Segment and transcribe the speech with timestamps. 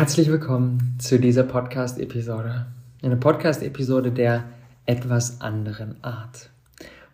[0.00, 2.64] Herzlich willkommen zu dieser Podcast-Episode.
[3.02, 4.44] Eine Podcast-Episode der
[4.86, 6.48] etwas anderen Art.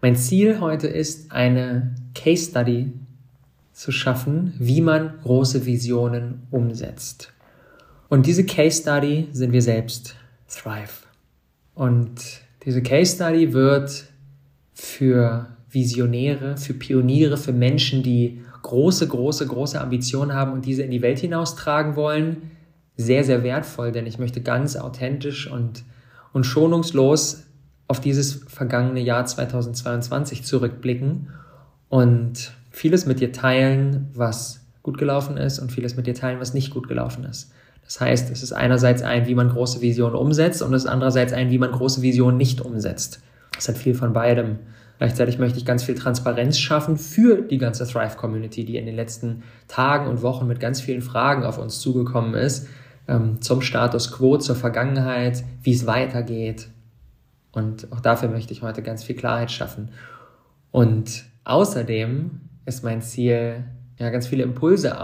[0.01, 2.93] Mein Ziel heute ist, eine Case Study
[3.73, 7.33] zu schaffen, wie man große Visionen umsetzt.
[8.09, 10.15] Und diese Case Study sind wir selbst,
[10.49, 11.09] Thrive.
[11.75, 12.21] Und
[12.65, 14.05] diese Case Study wird
[14.73, 20.93] für Visionäre, für Pioniere, für Menschen, die große, große, große Ambitionen haben und diese in
[20.93, 22.53] die Welt hinaustragen wollen,
[22.97, 25.85] sehr, sehr wertvoll, denn ich möchte ganz authentisch und,
[26.33, 27.45] und schonungslos
[27.89, 31.29] auf dieses vergangene Jahr 2022 zurückblicken
[31.89, 36.55] und vieles mit dir teilen, was gut gelaufen ist und vieles mit dir teilen, was
[36.55, 37.53] nicht gut gelaufen ist.
[37.85, 41.33] Das heißt, es ist einerseits ein, wie man große Visionen umsetzt und es ist andererseits
[41.33, 43.21] ein, wie man große Visionen nicht umsetzt.
[43.57, 44.59] Es hat viel von beidem.
[44.99, 49.43] Gleichzeitig möchte ich ganz viel Transparenz schaffen für die ganze Thrive-Community, die in den letzten
[49.69, 52.67] Tagen und Wochen mit ganz vielen Fragen auf uns zugekommen ist,
[53.09, 56.69] ähm, zum Status quo, zur Vergangenheit, wie es weitergeht.
[57.53, 59.91] Und auch dafür möchte ich heute ganz viel Klarheit schaffen.
[60.71, 63.65] Und außerdem ist mein Ziel,
[63.99, 64.95] ja, ganz viele Impulse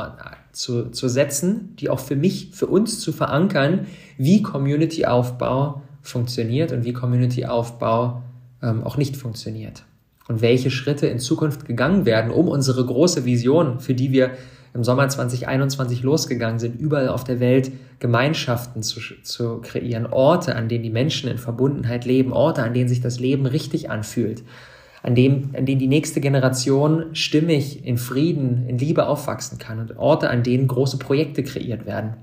[0.52, 3.86] zu, zu setzen, die auch für mich, für uns zu verankern,
[4.18, 8.22] wie Community-Aufbau funktioniert und wie Community-Aufbau
[8.60, 9.84] ähm, auch nicht funktioniert.
[10.28, 14.32] Und welche Schritte in Zukunft gegangen werden, um unsere große Vision, für die wir
[14.74, 20.68] im Sommer 2021 losgegangen sind, überall auf der Welt Gemeinschaften zu, zu kreieren, Orte, an
[20.68, 24.42] denen die Menschen in Verbundenheit leben, Orte, an denen sich das Leben richtig anfühlt,
[25.02, 29.98] an, dem, an denen die nächste Generation stimmig in Frieden, in Liebe aufwachsen kann und
[29.98, 32.14] Orte, an denen große Projekte kreiert werden.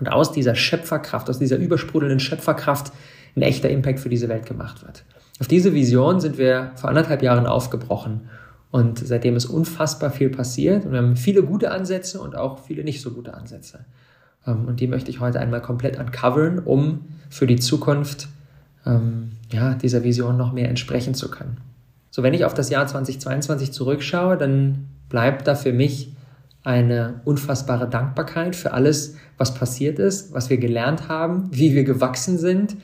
[0.00, 2.92] Und aus dieser Schöpferkraft, aus dieser übersprudelnden Schöpferkraft
[3.36, 5.04] ein echter Impact für diese Welt gemacht wird.
[5.40, 8.28] Auf diese Vision sind wir vor anderthalb Jahren aufgebrochen
[8.74, 12.82] und seitdem ist unfassbar viel passiert und wir haben viele gute Ansätze und auch viele
[12.82, 13.84] nicht so gute Ansätze.
[14.44, 18.26] Ähm, und die möchte ich heute einmal komplett uncoveren, um für die Zukunft
[18.84, 21.58] ähm, ja, dieser Vision noch mehr entsprechen zu können.
[22.10, 26.12] So, wenn ich auf das Jahr 2022 zurückschaue, dann bleibt da für mich
[26.64, 32.38] eine unfassbare Dankbarkeit für alles, was passiert ist, was wir gelernt haben, wie wir gewachsen
[32.38, 32.74] sind,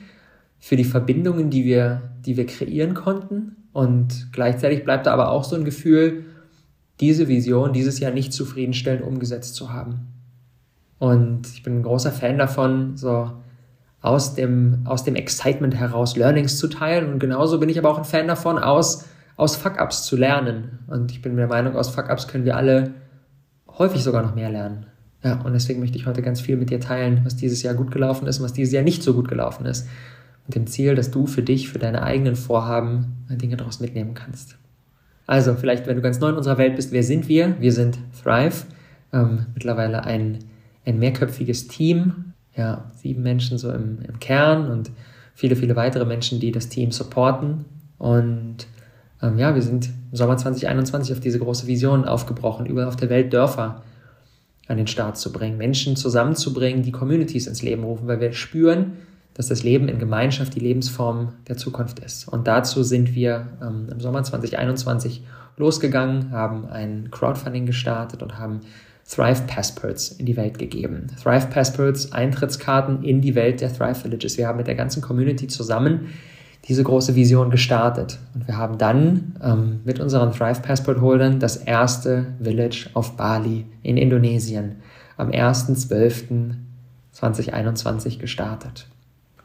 [0.57, 5.43] für die Verbindungen, die wir, die wir kreieren konnten und gleichzeitig bleibt da aber auch
[5.43, 6.25] so ein Gefühl,
[6.99, 10.07] diese Vision dieses Jahr nicht zufriedenstellend umgesetzt zu haben.
[10.99, 13.31] Und ich bin ein großer Fan davon, so
[14.01, 17.11] aus dem, aus dem Excitement heraus Learnings zu teilen.
[17.11, 19.05] Und genauso bin ich aber auch ein Fan davon, aus,
[19.35, 20.79] aus Fuck-Ups zu lernen.
[20.87, 22.93] Und ich bin der Meinung, aus Fuck-Ups können wir alle
[23.67, 24.85] häufig sogar noch mehr lernen.
[25.23, 27.91] Ja, und deswegen möchte ich heute ganz viel mit dir teilen, was dieses Jahr gut
[27.91, 29.87] gelaufen ist und was dieses Jahr nicht so gut gelaufen ist
[30.47, 34.57] mit dem Ziel, dass du für dich, für deine eigenen Vorhaben Dinge daraus mitnehmen kannst.
[35.27, 37.55] Also, vielleicht, wenn du ganz neu in unserer Welt bist, wer sind wir?
[37.59, 38.65] Wir sind Thrive,
[39.13, 40.39] ähm, mittlerweile ein,
[40.85, 44.91] ein mehrköpfiges Team, ja, sieben Menschen so im, im Kern und
[45.33, 47.65] viele, viele weitere Menschen, die das Team supporten.
[47.97, 48.67] Und
[49.21, 53.09] ähm, ja, wir sind im Sommer 2021 auf diese große Vision aufgebrochen, überall auf der
[53.09, 53.83] Welt Dörfer
[54.67, 58.93] an den Start zu bringen, Menschen zusammenzubringen, die Communities ins Leben rufen, weil wir spüren,
[59.33, 62.27] dass das Leben in Gemeinschaft die Lebensform der Zukunft ist.
[62.27, 65.23] Und dazu sind wir ähm, im Sommer 2021
[65.57, 68.61] losgegangen, haben ein Crowdfunding gestartet und haben
[69.09, 71.07] Thrive Passports in die Welt gegeben.
[71.21, 74.37] Thrive Passports, Eintrittskarten in die Welt der Thrive Villages.
[74.37, 76.09] Wir haben mit der ganzen Community zusammen
[76.67, 78.19] diese große Vision gestartet.
[78.33, 83.65] Und wir haben dann ähm, mit unseren Thrive Passport Holdern das erste Village auf Bali
[83.81, 84.77] in Indonesien
[85.17, 88.90] am 1.12.2021 gestartet.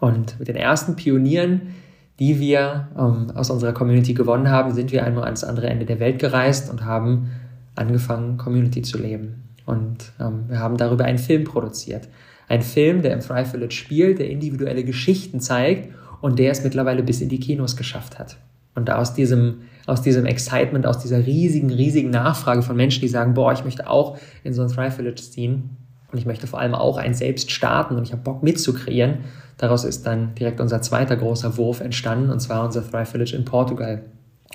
[0.01, 1.75] Und mit den ersten Pionieren,
[2.19, 6.01] die wir ähm, aus unserer Community gewonnen haben, sind wir einmal ans andere Ende der
[6.01, 7.31] Welt gereist und haben
[7.75, 9.45] angefangen, Community zu leben.
[9.67, 12.09] Und ähm, wir haben darüber einen Film produziert.
[12.49, 17.03] Ein Film, der im Thrive Village spielt, der individuelle Geschichten zeigt und der es mittlerweile
[17.03, 18.39] bis in die Kinos geschafft hat.
[18.75, 23.34] Und aus diesem, aus diesem Excitement, aus dieser riesigen, riesigen Nachfrage von Menschen, die sagen,
[23.34, 25.71] boah, ich möchte auch in so ein Thrive Village ziehen
[26.13, 29.19] und ich möchte vor allem auch ein selbst starten und ich habe Bock mitzukreieren,
[29.59, 33.45] Daraus ist dann direkt unser zweiter großer Wurf entstanden, und zwar unser Thrive Village in
[33.45, 34.05] Portugal.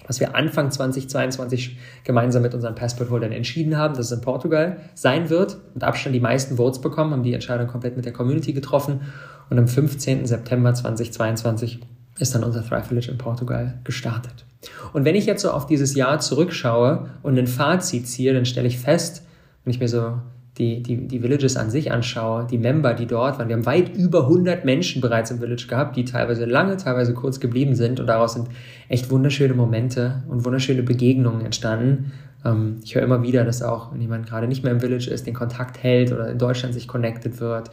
[0.07, 5.29] Was wir Anfang 2022 gemeinsam mit unseren Passport-Holdern entschieden haben, dass es in Portugal sein
[5.29, 9.01] wird, mit Abstand die meisten Votes bekommen, haben die Entscheidung komplett mit der Community getroffen
[9.49, 10.25] und am 15.
[10.25, 11.79] September 2022
[12.19, 14.45] ist dann unser Thrive Village in Portugal gestartet.
[14.93, 18.67] Und wenn ich jetzt so auf dieses Jahr zurückschaue und ein Fazit ziehe, dann stelle
[18.67, 19.23] ich fest,
[19.63, 20.19] wenn ich mir so
[20.61, 23.95] die, die, die Villages an sich anschaue, die Member, die dort waren, wir haben weit
[23.95, 28.05] über 100 Menschen bereits im Village gehabt, die teilweise lange, teilweise kurz geblieben sind und
[28.05, 28.47] daraus sind
[28.87, 32.11] echt wunderschöne Momente und wunderschöne Begegnungen entstanden.
[32.45, 35.25] Ähm, ich höre immer wieder, dass auch, wenn jemand gerade nicht mehr im Village ist,
[35.25, 37.71] den Kontakt hält oder in Deutschland sich connected wird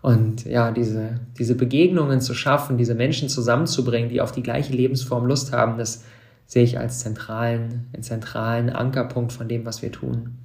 [0.00, 5.26] Und ja, diese, diese Begegnungen zu schaffen, diese Menschen zusammenzubringen, die auf die gleiche Lebensform
[5.26, 6.04] Lust haben, das
[6.46, 10.38] sehe ich als zentralen, zentralen Ankerpunkt von dem, was wir tun.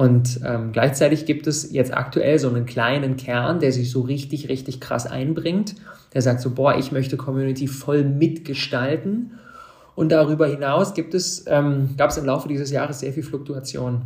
[0.00, 4.48] Und ähm, gleichzeitig gibt es jetzt aktuell so einen kleinen Kern, der sich so richtig,
[4.48, 5.74] richtig krass einbringt.
[6.14, 9.32] Der sagt so, boah, ich möchte Community voll mitgestalten.
[9.94, 14.00] Und darüber hinaus gibt es, ähm, gab es im Laufe dieses Jahres sehr viel Fluktuation.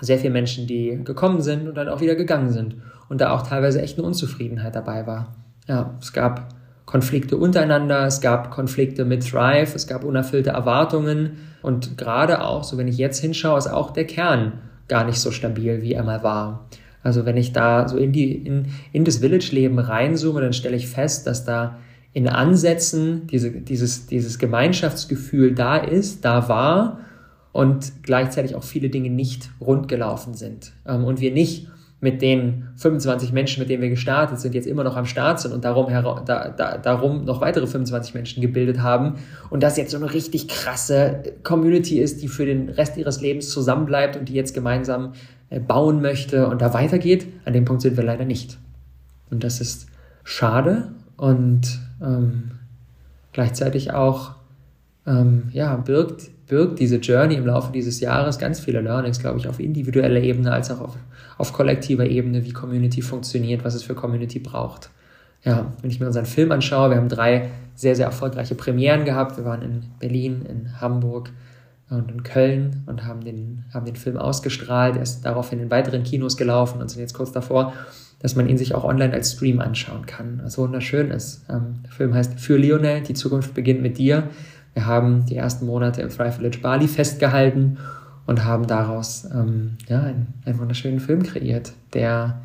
[0.00, 2.78] Sehr viele Menschen, die gekommen sind und dann auch wieder gegangen sind.
[3.08, 5.36] Und da auch teilweise echt eine Unzufriedenheit dabei war.
[5.68, 6.56] Ja, es gab
[6.86, 11.36] Konflikte untereinander, es gab Konflikte mit Thrive, es gab unerfüllte Erwartungen.
[11.62, 14.54] Und gerade auch, so wenn ich jetzt hinschaue, ist auch der Kern
[14.88, 16.68] gar nicht so stabil, wie er mal war.
[17.02, 20.88] Also wenn ich da so in, die, in, in das Village-Leben reinzoome, dann stelle ich
[20.88, 21.78] fest, dass da
[22.12, 27.00] in Ansätzen diese, dieses, dieses Gemeinschaftsgefühl da ist, da war
[27.52, 30.72] und gleichzeitig auch viele Dinge nicht rund gelaufen sind.
[30.86, 31.68] Ähm, und wir nicht
[32.00, 35.52] mit den 25 Menschen, mit denen wir gestartet sind, jetzt immer noch am Start sind
[35.52, 39.14] und darum, da, da, darum noch weitere 25 Menschen gebildet haben
[39.48, 43.48] und das jetzt so eine richtig krasse Community ist, die für den Rest ihres Lebens
[43.48, 45.12] zusammenbleibt und die jetzt gemeinsam
[45.48, 47.26] äh, bauen möchte und da weitergeht.
[47.46, 48.58] An dem Punkt sind wir leider nicht.
[49.30, 49.86] Und das ist
[50.22, 52.50] schade und ähm,
[53.32, 54.34] gleichzeitig auch
[55.06, 59.48] ähm, ja, birgt birgt diese Journey im Laufe dieses Jahres ganz viele Learnings, glaube ich,
[59.48, 60.96] auf individueller Ebene als auch auf,
[61.38, 64.90] auf kollektiver Ebene, wie Community funktioniert, was es für Community braucht.
[65.44, 69.36] Ja, wenn ich mir unseren Film anschaue, wir haben drei sehr, sehr erfolgreiche Premieren gehabt.
[69.36, 71.30] Wir waren in Berlin, in Hamburg
[71.88, 74.96] und in Köln und haben den, haben den Film ausgestrahlt.
[74.96, 77.74] Er ist daraufhin in weiteren Kinos gelaufen und sind jetzt kurz davor,
[78.18, 81.44] dass man ihn sich auch online als Stream anschauen kann, was wunderschön ist.
[81.48, 84.30] Ähm, der Film heißt Für Lionel, die Zukunft beginnt mit dir.
[84.74, 87.78] Wir haben die ersten Monate im Thrive Village Bali festgehalten
[88.26, 92.42] und haben daraus ähm, ja, einen, einen wunderschönen Film kreiert, der,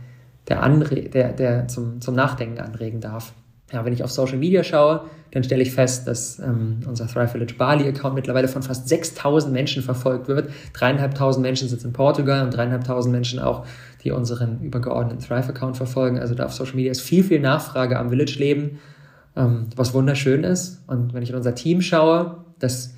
[0.48, 3.34] der, anre der, der zum, zum Nachdenken anregen darf.
[3.72, 7.30] Ja, wenn ich auf Social Media schaue, dann stelle ich fest, dass ähm, unser Thrive
[7.30, 10.50] Village Bali Account mittlerweile von fast 6000 Menschen verfolgt wird.
[10.74, 13.66] Dreieinhalbtausend Menschen sitzen in Portugal und dreieinhalbtausend Menschen auch,
[14.04, 16.20] die unseren übergeordneten Thrive Account verfolgen.
[16.20, 18.80] Also da auf Social Media ist viel, viel Nachfrage am Village Leben
[19.36, 20.84] ähm, was wunderschön ist.
[20.88, 22.96] Und wenn ich in unser Team schaue, das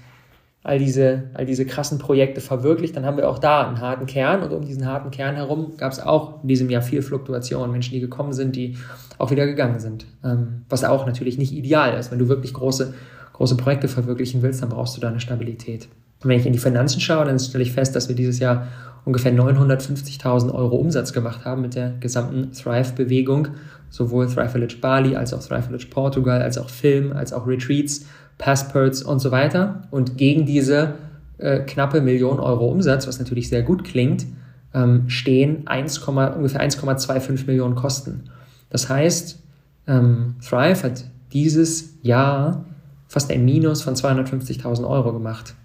[0.63, 4.43] all diese, all diese krassen Projekte verwirklicht, dann haben wir auch da einen harten Kern
[4.43, 7.93] und um diesen harten Kern herum gab es auch in diesem Jahr viel Fluktuation, Menschen,
[7.93, 8.77] die gekommen sind, die
[9.17, 10.05] auch wieder gegangen sind.
[10.23, 12.11] Ähm, was auch natürlich nicht ideal ist.
[12.11, 12.93] Wenn du wirklich große,
[13.33, 15.89] große Projekte verwirklichen willst, dann brauchst du da eine Stabilität.
[16.23, 18.67] Und wenn ich in die Finanzen schaue, dann stelle ich fest, dass wir dieses Jahr
[19.03, 23.49] ungefähr 950.000 Euro Umsatz gemacht haben mit der gesamten Thrive-Bewegung
[23.93, 28.05] sowohl Thrive Village Bali als auch Thrive Village Portugal, als auch Film, als auch Retreats,
[28.43, 29.83] Passports und so weiter.
[29.89, 30.95] Und gegen diese
[31.37, 34.25] äh, knappe Million Euro Umsatz, was natürlich sehr gut klingt,
[34.73, 38.25] ähm, stehen 1, ungefähr 1,25 Millionen Kosten.
[38.69, 39.39] Das heißt,
[39.87, 42.65] ähm, Thrive hat dieses Jahr
[43.07, 45.55] fast ein Minus von 250.000 Euro gemacht.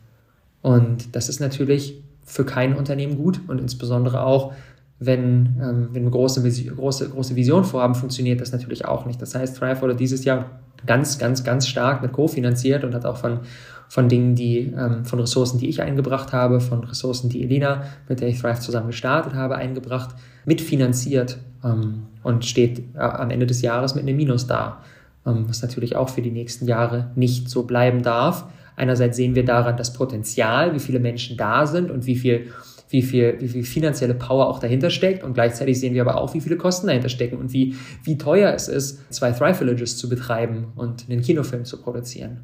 [0.62, 4.52] Und das ist natürlich für kein Unternehmen gut und insbesondere auch
[5.00, 6.42] wenn, ähm, wenn wir große,
[6.76, 9.20] große, große Vision vorhaben, funktioniert das natürlich auch nicht.
[9.20, 13.16] Das heißt, Thrive wurde dieses Jahr ganz, ganz, ganz stark mit kofinanziert und hat auch
[13.16, 13.40] von,
[13.88, 18.20] von Dingen, die, ähm, von Ressourcen, die ich eingebracht habe, von Ressourcen, die Elina, mit
[18.20, 20.14] der ich Thrive zusammen gestartet habe, eingebracht,
[20.44, 24.82] mitfinanziert ähm, und steht äh, am Ende des Jahres mit einem Minus da,
[25.26, 28.44] ähm, was natürlich auch für die nächsten Jahre nicht so bleiben darf.
[28.76, 32.52] Einerseits sehen wir daran das Potenzial, wie viele Menschen da sind und wie viel
[32.90, 36.34] wie viel, wie viel finanzielle Power auch dahinter steckt und gleichzeitig sehen wir aber auch,
[36.34, 40.08] wie viele Kosten dahinter stecken und wie, wie teuer es ist, zwei Thrive Villages zu
[40.08, 42.40] betreiben und einen Kinofilm zu produzieren.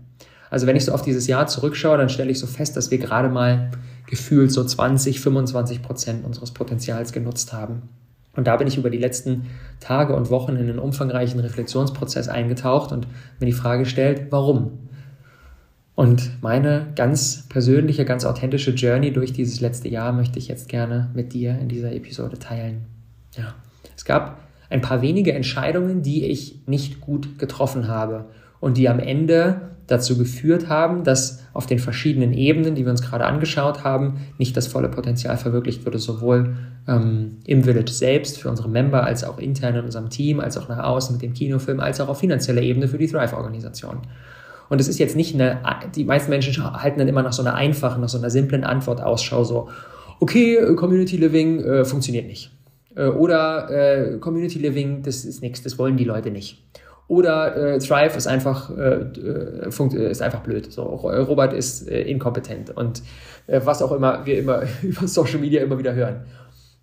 [0.50, 2.98] Also wenn ich so auf dieses Jahr zurückschaue, dann stelle ich so fest, dass wir
[2.98, 3.70] gerade mal
[4.06, 7.88] gefühlt so 20, 25 Prozent unseres Potenzials genutzt haben.
[8.36, 9.46] Und da bin ich über die letzten
[9.80, 13.06] Tage und Wochen in einen umfangreichen Reflexionsprozess eingetaucht und
[13.40, 14.88] mir die Frage stellt, warum?
[15.94, 21.10] Und meine ganz persönliche, ganz authentische Journey durch dieses letzte Jahr möchte ich jetzt gerne
[21.14, 22.86] mit dir in dieser Episode teilen.
[23.36, 23.54] Ja,
[23.96, 24.38] es gab
[24.70, 28.24] ein paar wenige Entscheidungen, die ich nicht gut getroffen habe
[28.60, 33.02] und die am Ende dazu geführt haben, dass auf den verschiedenen Ebenen, die wir uns
[33.02, 36.56] gerade angeschaut haben, nicht das volle Potenzial verwirklicht wurde, sowohl
[36.88, 40.68] ähm, im Village selbst für unsere Member, als auch intern in unserem Team, als auch
[40.68, 43.98] nach außen mit dem Kinofilm, als auch auf finanzieller Ebene für die Thrive-Organisation.
[44.68, 45.60] Und es ist jetzt nicht eine,
[45.94, 49.02] die meisten Menschen halten dann immer nach so einer einfachen, nach so einer simplen Antwort
[49.02, 49.68] Ausschau, so,
[50.20, 52.50] okay, Community Living äh, funktioniert nicht.
[52.96, 56.64] Äh, oder äh, Community Living, das ist nichts, das wollen die Leute nicht.
[57.06, 60.72] Oder äh, Thrive ist einfach, äh, äh, ist einfach blöd.
[60.72, 63.02] So, Robert ist inkompetent und
[63.46, 66.22] was auch immer wir immer über Social Media immer wieder hören.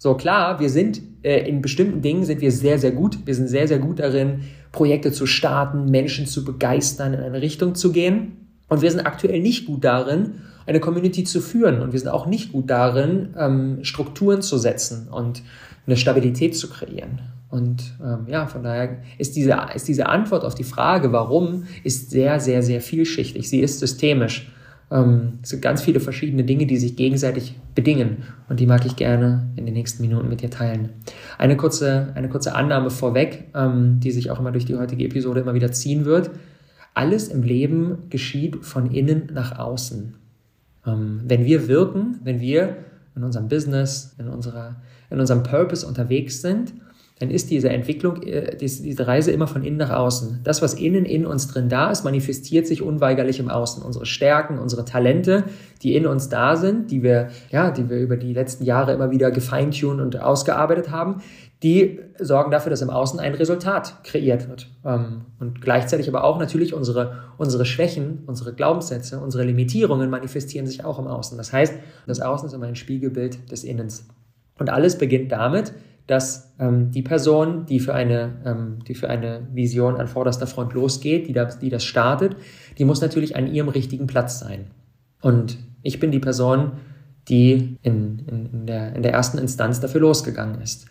[0.04, 3.20] So klar, wir sind äh, in bestimmten Dingen sind wir sehr, sehr gut.
[3.28, 4.40] Wir sind sehr, sehr gut darin,
[4.72, 8.50] Projekte zu starten, Menschen zu begeistern, in eine Richtung zu gehen.
[8.68, 11.84] Und wir sind aktuell nicht gut darin, eine Community zu führen.
[11.84, 15.44] Und wir sind auch nicht gut darin, ähm, Strukturen zu setzen und
[15.86, 17.20] eine Stabilität zu kreieren.
[17.52, 22.10] Und ähm, ja, von daher ist diese, ist diese Antwort auf die Frage, warum, ist
[22.10, 23.48] sehr, sehr, sehr vielschichtig.
[23.48, 24.52] Sie ist systemisch.
[24.92, 28.24] Ähm, es sind ganz viele verschiedene Dinge, die sich gegenseitig bedingen.
[28.50, 30.90] Und die mag ich gerne in den nächsten Minuten mit dir teilen.
[31.38, 35.42] Eine kurze, eine kurze Annahme vorweg, ähm, die sich auch immer durch die heutige Episode
[35.42, 36.32] immer wieder ziehen wird.
[36.94, 40.14] Alles im Leben geschieht von innen nach außen.
[40.86, 42.76] Ähm, wenn wir wirken, wenn wir
[43.16, 44.76] in unserem Business, in, unserer,
[45.10, 46.74] in unserem Purpose unterwegs sind,
[47.22, 50.40] dann ist diese Entwicklung, äh, diese Reise immer von innen nach außen.
[50.44, 53.84] Das, was innen in uns drin da ist, manifestiert sich unweigerlich im Außen.
[53.84, 55.44] Unsere Stärken, unsere Talente,
[55.84, 59.12] die in uns da sind, die wir, ja, die wir über die letzten Jahre immer
[59.12, 61.22] wieder gefeintuned und ausgearbeitet haben,
[61.62, 64.68] die sorgen dafür, dass im Außen ein Resultat kreiert wird.
[64.84, 70.84] Ähm, und gleichzeitig aber auch natürlich unsere, unsere Schwächen, unsere Glaubenssätze, unsere Limitierungen manifestieren sich
[70.84, 71.38] auch im Außen.
[71.38, 71.76] Das heißt,
[72.08, 74.08] das Außen ist immer ein Spiegelbild des Innens.
[74.58, 75.74] Und alles beginnt damit,
[76.08, 80.74] dass ähm, die Person, die für, eine, ähm, die für eine Vision an vorderster Front
[80.74, 82.36] losgeht, die das, die das startet,
[82.78, 84.66] die muss natürlich an ihrem richtigen Platz sein.
[85.22, 86.74] Und ich bin die Person,
[87.28, 90.88] die in, in, in, der, in der ersten Instanz dafür losgegangen ist.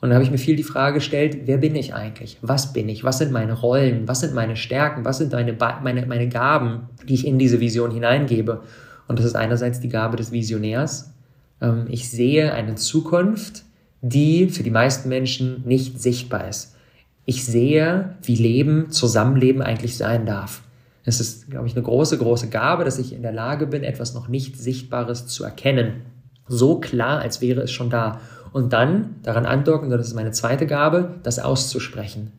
[0.00, 2.38] Und da habe ich mir viel die Frage gestellt, wer bin ich eigentlich?
[2.40, 3.02] Was bin ich?
[3.02, 4.06] Was sind meine Rollen?
[4.06, 5.04] Was sind meine Stärken?
[5.04, 8.62] Was sind meine, meine, meine Gaben, die ich in diese Vision hineingebe?
[9.08, 11.12] Und das ist einerseits die Gabe des Visionärs.
[11.60, 13.64] Ähm, ich sehe eine Zukunft,
[14.00, 16.74] die für die meisten Menschen nicht sichtbar ist.
[17.24, 20.62] Ich sehe, wie Leben, Zusammenleben eigentlich sein darf.
[21.04, 24.14] Es ist, glaube ich, eine große, große Gabe, dass ich in der Lage bin, etwas
[24.14, 26.02] noch nicht Sichtbares zu erkennen.
[26.46, 28.20] So klar, als wäre es schon da.
[28.52, 32.32] Und dann daran andocken, das ist meine zweite Gabe, das auszusprechen.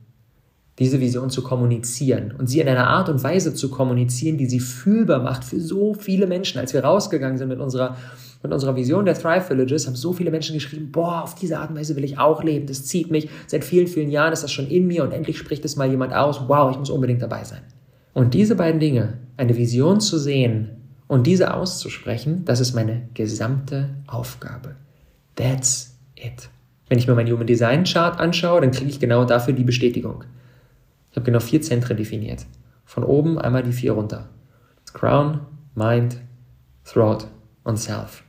[0.80, 4.60] Diese Vision zu kommunizieren und sie in einer Art und Weise zu kommunizieren, die sie
[4.60, 6.60] fühlbar macht für so viele Menschen.
[6.60, 7.98] Als wir rausgegangen sind mit unserer
[8.42, 11.72] mit unserer Vision der Thrive Villages haben so viele Menschen geschrieben, boah, auf diese Art
[11.72, 13.30] und Weise will ich auch leben, das zieht mich.
[13.48, 16.14] Seit vielen, vielen Jahren ist das schon in mir und endlich spricht es mal jemand
[16.14, 17.62] aus, wow, ich muss unbedingt dabei sein.
[18.14, 20.70] Und diese beiden Dinge, eine Vision zu sehen
[21.08, 24.76] und diese auszusprechen, das ist meine gesamte Aufgabe.
[25.36, 26.50] That's it.
[26.88, 30.24] Wenn ich mir meinen Human Design Chart anschaue, dann kriege ich genau dafür die Bestätigung.
[31.12, 32.46] Ich habe genau vier Zentren definiert.
[32.86, 34.30] Von oben einmal die vier runter.
[34.94, 35.42] Crown,
[35.76, 36.18] Mind,
[36.84, 37.28] Throat
[37.64, 38.24] und Self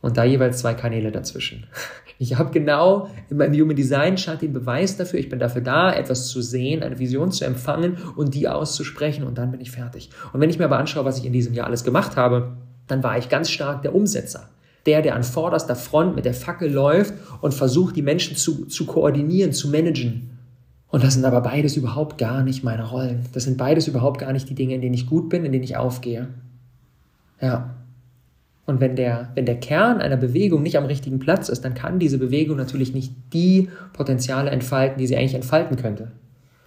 [0.00, 1.66] und da jeweils zwei Kanäle dazwischen.
[2.20, 5.92] Ich habe genau in meinem Human Design Chart den Beweis dafür, ich bin dafür da,
[5.92, 10.10] etwas zu sehen, eine Vision zu empfangen und die auszusprechen und dann bin ich fertig.
[10.32, 12.56] Und wenn ich mir aber anschaue, was ich in diesem Jahr alles gemacht habe,
[12.88, 14.48] dann war ich ganz stark der Umsetzer.
[14.84, 18.84] Der, der an vorderster Front mit der Fackel läuft und versucht, die Menschen zu, zu
[18.86, 20.38] koordinieren, zu managen.
[20.88, 23.26] Und das sind aber beides überhaupt gar nicht meine Rollen.
[23.32, 25.62] Das sind beides überhaupt gar nicht die Dinge, in denen ich gut bin, in denen
[25.62, 26.28] ich aufgehe.
[27.40, 27.76] Ja,
[28.68, 31.98] und wenn der, wenn der Kern einer Bewegung nicht am richtigen Platz ist, dann kann
[31.98, 36.12] diese Bewegung natürlich nicht die Potenziale entfalten, die sie eigentlich entfalten könnte.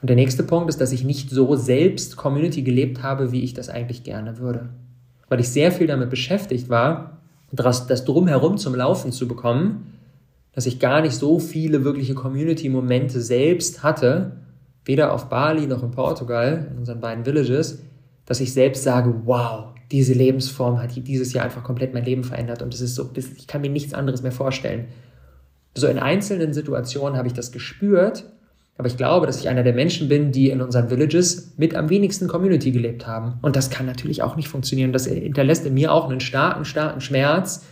[0.01, 3.53] Und der nächste Punkt ist, dass ich nicht so selbst Community gelebt habe, wie ich
[3.53, 4.69] das eigentlich gerne würde.
[5.29, 7.19] Weil ich sehr viel damit beschäftigt war,
[7.51, 9.93] das, das drumherum zum Laufen zu bekommen,
[10.53, 14.37] dass ich gar nicht so viele wirkliche Community-Momente selbst hatte,
[14.85, 17.83] weder auf Bali noch in Portugal, in unseren beiden Villages,
[18.25, 22.61] dass ich selbst sage, wow, diese Lebensform hat dieses Jahr einfach komplett mein Leben verändert
[22.61, 24.85] und es ist so, ich kann mir nichts anderes mehr vorstellen.
[25.75, 28.25] So in einzelnen Situationen habe ich das gespürt,
[28.77, 31.89] aber ich glaube, dass ich einer der Menschen bin, die in unseren Villages mit am
[31.89, 33.35] wenigsten Community gelebt haben.
[33.41, 34.91] Und das kann natürlich auch nicht funktionieren.
[34.91, 37.63] Das hinterlässt in mir auch einen starken, starken Schmerz,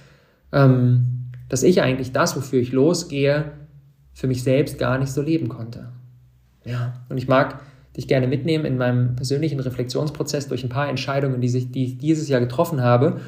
[0.51, 3.51] ähm, dass ich eigentlich das, wofür ich losgehe,
[4.13, 5.89] für mich selbst gar nicht so leben konnte.
[6.65, 7.59] Ja, und ich mag
[7.99, 11.97] dich gerne mitnehmen in meinem persönlichen Reflexionsprozess durch ein paar Entscheidungen, die, sich, die ich
[11.97, 13.19] dieses Jahr getroffen habe,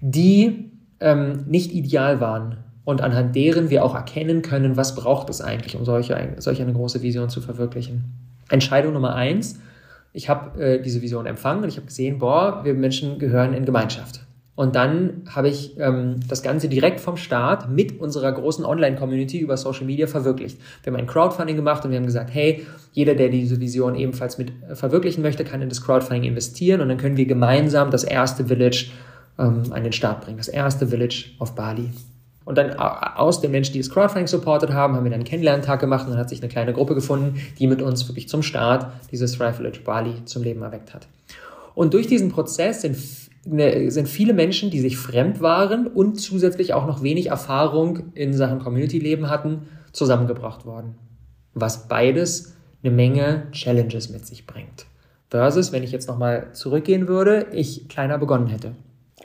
[0.00, 0.70] die
[1.00, 5.76] ähm, nicht ideal waren und anhand deren wir auch erkennen können, was braucht es eigentlich,
[5.76, 8.04] um solche, solch eine große Vision zu verwirklichen.
[8.50, 9.60] Entscheidung Nummer eins,
[10.12, 13.64] ich habe äh, diese Vision empfangen und ich habe gesehen, boah, wir Menschen gehören in
[13.64, 14.20] Gemeinschaft.
[14.58, 19.56] Und dann habe ich ähm, das Ganze direkt vom Start mit unserer großen Online-Community über
[19.56, 20.58] Social Media verwirklicht.
[20.82, 24.36] Wir haben ein Crowdfunding gemacht und wir haben gesagt, hey, jeder, der diese Vision ebenfalls
[24.36, 28.02] mit äh, verwirklichen möchte, kann in das Crowdfunding investieren und dann können wir gemeinsam das
[28.02, 28.86] erste Village
[29.38, 31.90] ähm, an den Start bringen, das erste Village auf Bali.
[32.44, 35.78] Und dann aus den Menschen, die das Crowdfunding supportet haben, haben wir dann einen Kennenlerntag
[35.78, 38.88] gemacht und dann hat sich eine kleine Gruppe gefunden, die mit uns wirklich zum Start
[39.12, 41.06] dieses Thrive Village Bali zum Leben erweckt hat.
[41.76, 42.96] Und durch diesen Prozess sind
[43.44, 48.58] sind viele Menschen, die sich fremd waren und zusätzlich auch noch wenig Erfahrung in Sachen
[48.58, 50.96] Community-Leben hatten, zusammengebracht worden.
[51.54, 54.86] Was beides eine Menge Challenges mit sich bringt.
[55.30, 58.72] Versus, wenn ich jetzt nochmal zurückgehen würde, ich kleiner begonnen hätte.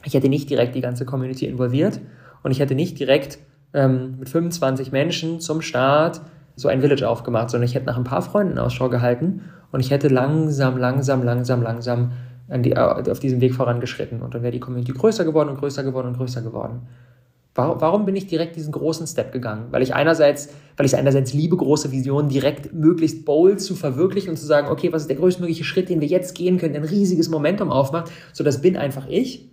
[0.03, 1.99] Ich hätte nicht direkt die ganze Community involviert
[2.43, 3.39] und ich hätte nicht direkt
[3.73, 6.21] ähm, mit 25 Menschen zum Start
[6.55, 9.41] so ein Village aufgemacht, sondern ich hätte nach ein paar Freunden Ausschau gehalten
[9.71, 12.11] und ich hätte langsam, langsam, langsam, langsam
[12.49, 14.21] die, auf diesem Weg vorangeschritten.
[14.21, 16.81] Und dann wäre die Community größer geworden und größer geworden und größer geworden.
[17.55, 19.67] Warum, warum bin ich direkt diesen großen Step gegangen?
[19.69, 24.37] Weil ich einerseits, weil ich einerseits liebe, große Visionen direkt möglichst bold zu verwirklichen und
[24.37, 26.87] zu sagen, okay, was ist der größtmögliche Schritt, den wir jetzt gehen können, der ein
[26.87, 28.11] riesiges Momentum aufmacht.
[28.33, 29.49] So, das bin einfach ich.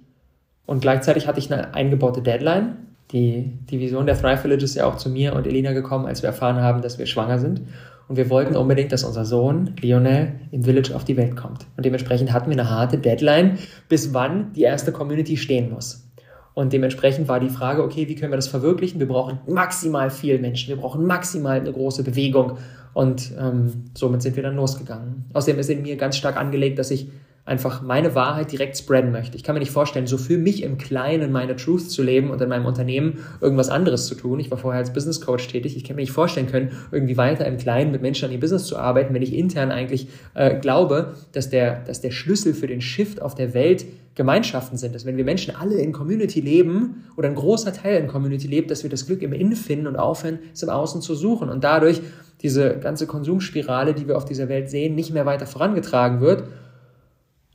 [0.64, 2.76] Und gleichzeitig hatte ich eine eingebaute Deadline.
[3.12, 6.23] Die, die Vision der Thrive Village ist ja auch zu mir und Elina gekommen, als
[6.23, 7.62] wir erfahren haben, dass wir schwanger sind.
[8.11, 11.69] Und wir wollten unbedingt, dass unser Sohn, Lionel, im Village auf die Welt kommt.
[11.76, 13.57] Und dementsprechend hatten wir eine harte Deadline,
[13.88, 16.11] bis wann die erste Community stehen muss.
[16.52, 18.99] Und dementsprechend war die Frage, okay, wie können wir das verwirklichen?
[18.99, 22.59] Wir brauchen maximal viel Menschen, wir brauchen maximal eine große Bewegung.
[22.95, 25.26] Und ähm, somit sind wir dann losgegangen.
[25.33, 27.12] Außerdem ist in mir ganz stark angelegt, dass ich
[27.44, 29.37] einfach meine Wahrheit direkt spreaden möchte.
[29.37, 32.40] Ich kann mir nicht vorstellen, so für mich im Kleinen meine Truth zu leben und
[32.40, 34.38] in meinem Unternehmen irgendwas anderes zu tun.
[34.38, 35.76] Ich war vorher als Business Coach tätig.
[35.76, 38.66] Ich kann mir nicht vorstellen können, irgendwie weiter im Kleinen mit Menschen an ihr Business
[38.66, 42.80] zu arbeiten, wenn ich intern eigentlich äh, glaube, dass der, dass der Schlüssel für den
[42.80, 47.28] Shift auf der Welt Gemeinschaften sind, dass wenn wir Menschen alle in Community leben oder
[47.28, 50.40] ein großer Teil in Community lebt, dass wir das Glück im Innen finden und aufhören,
[50.52, 52.02] es im Außen zu suchen und dadurch
[52.42, 56.44] diese ganze Konsumspirale, die wir auf dieser Welt sehen, nicht mehr weiter vorangetragen wird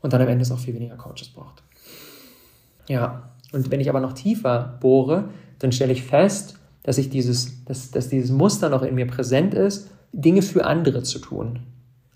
[0.06, 1.64] und dann am Ende es auch viel weniger Coaches braucht.
[2.88, 7.66] Ja, und wenn ich aber noch tiefer bohre, dann stelle ich fest, dass ich dieses,
[7.66, 11.62] dass, dass dieses Muster noch in mir präsent ist, Dinge für andere zu tun.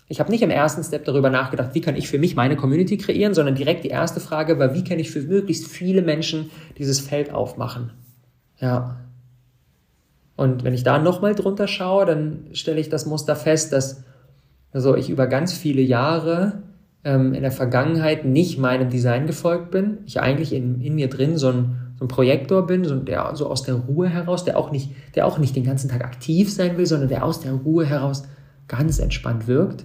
[0.06, 2.96] Ich habe nicht im ersten Step darüber nachgedacht, wie kann ich für mich meine Community
[2.96, 7.00] kreieren, sondern direkt die erste Frage war, wie kann ich für möglichst viele Menschen dieses
[7.00, 7.90] Feld aufmachen?
[8.60, 9.00] Ja.
[10.36, 14.04] Und wenn ich da nochmal drunter schaue, dann stelle ich das Muster fest, dass
[14.70, 16.62] also ich über ganz viele Jahre
[17.04, 21.38] ähm, in der Vergangenheit nicht meinem Design gefolgt bin, ich eigentlich in, in mir drin
[21.38, 24.70] so ein, so ein Projektor bin, so, der so aus der Ruhe heraus, der auch,
[24.70, 27.86] nicht, der auch nicht den ganzen Tag aktiv sein will, sondern der aus der Ruhe
[27.86, 28.24] heraus
[28.68, 29.84] ganz entspannt wirkt.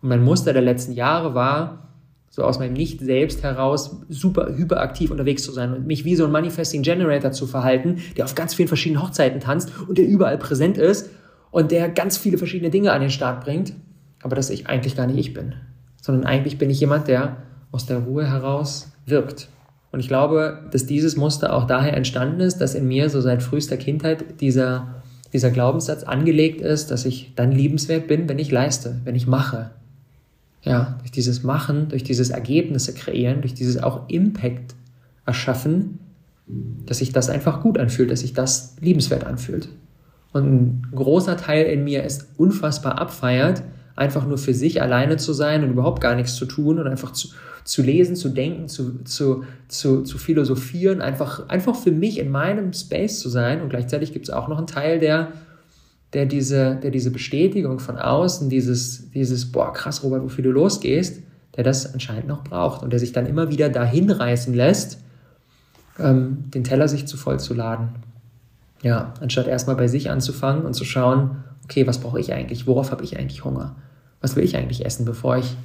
[0.00, 1.88] Und mein Muster der letzten Jahre war,
[2.30, 6.32] so aus meinem Nicht-Selbst heraus super hyperaktiv unterwegs zu sein und mich wie so ein
[6.32, 10.76] Manifesting Generator zu verhalten, der auf ganz vielen verschiedenen Hochzeiten tanzt und der überall präsent
[10.76, 11.10] ist
[11.52, 13.74] und der ganz viele verschiedene Dinge an den Start bringt,
[14.20, 15.54] aber dass ich eigentlich gar nicht ich bin
[16.04, 17.38] sondern eigentlich bin ich jemand, der
[17.72, 19.48] aus der Ruhe heraus wirkt.
[19.90, 23.42] Und ich glaube, dass dieses Muster auch daher entstanden ist, dass in mir so seit
[23.42, 24.96] frühester Kindheit dieser,
[25.32, 29.70] dieser Glaubenssatz angelegt ist, dass ich dann liebenswert bin, wenn ich leiste, wenn ich mache.
[30.62, 34.74] Ja, durch dieses Machen, durch dieses Ergebnisse kreieren, durch dieses auch Impact
[35.24, 36.00] erschaffen,
[36.84, 39.70] dass sich das einfach gut anfühlt, dass sich das liebenswert anfühlt.
[40.34, 43.62] Und ein großer Teil in mir ist unfassbar abfeiert,
[43.96, 47.12] einfach nur für sich alleine zu sein und überhaupt gar nichts zu tun und einfach
[47.12, 47.28] zu,
[47.64, 52.72] zu lesen, zu denken, zu, zu, zu, zu philosophieren, einfach, einfach für mich in meinem
[52.72, 53.62] Space zu sein.
[53.62, 55.32] Und gleichzeitig gibt es auch noch einen Teil, der,
[56.12, 61.22] der, diese, der diese Bestätigung von außen, dieses, dieses, boah, krass, Robert, wofür du losgehst,
[61.56, 64.98] der das anscheinend noch braucht und der sich dann immer wieder dahin reißen lässt,
[65.98, 67.90] ähm, den Teller sich zu voll zu laden.
[68.82, 72.66] Ja, anstatt erstmal bei sich anzufangen und zu schauen, okay, was brauche ich eigentlich?
[72.66, 73.76] Worauf habe ich eigentlich Hunger?
[74.20, 75.56] Was will ich eigentlich essen, bevor ich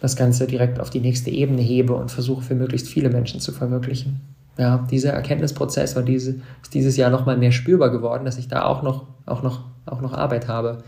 [0.00, 3.52] das Ganze direkt auf die nächste Ebene hebe und versuche für möglichst viele Menschen zu
[3.52, 4.20] verwirklichen?
[4.58, 8.64] Ja, dieser Erkenntnisprozess war diese, ist dieses Jahr nochmal mehr spürbar geworden, dass ich da
[8.64, 10.78] auch noch, auch noch, auch noch Arbeit habe,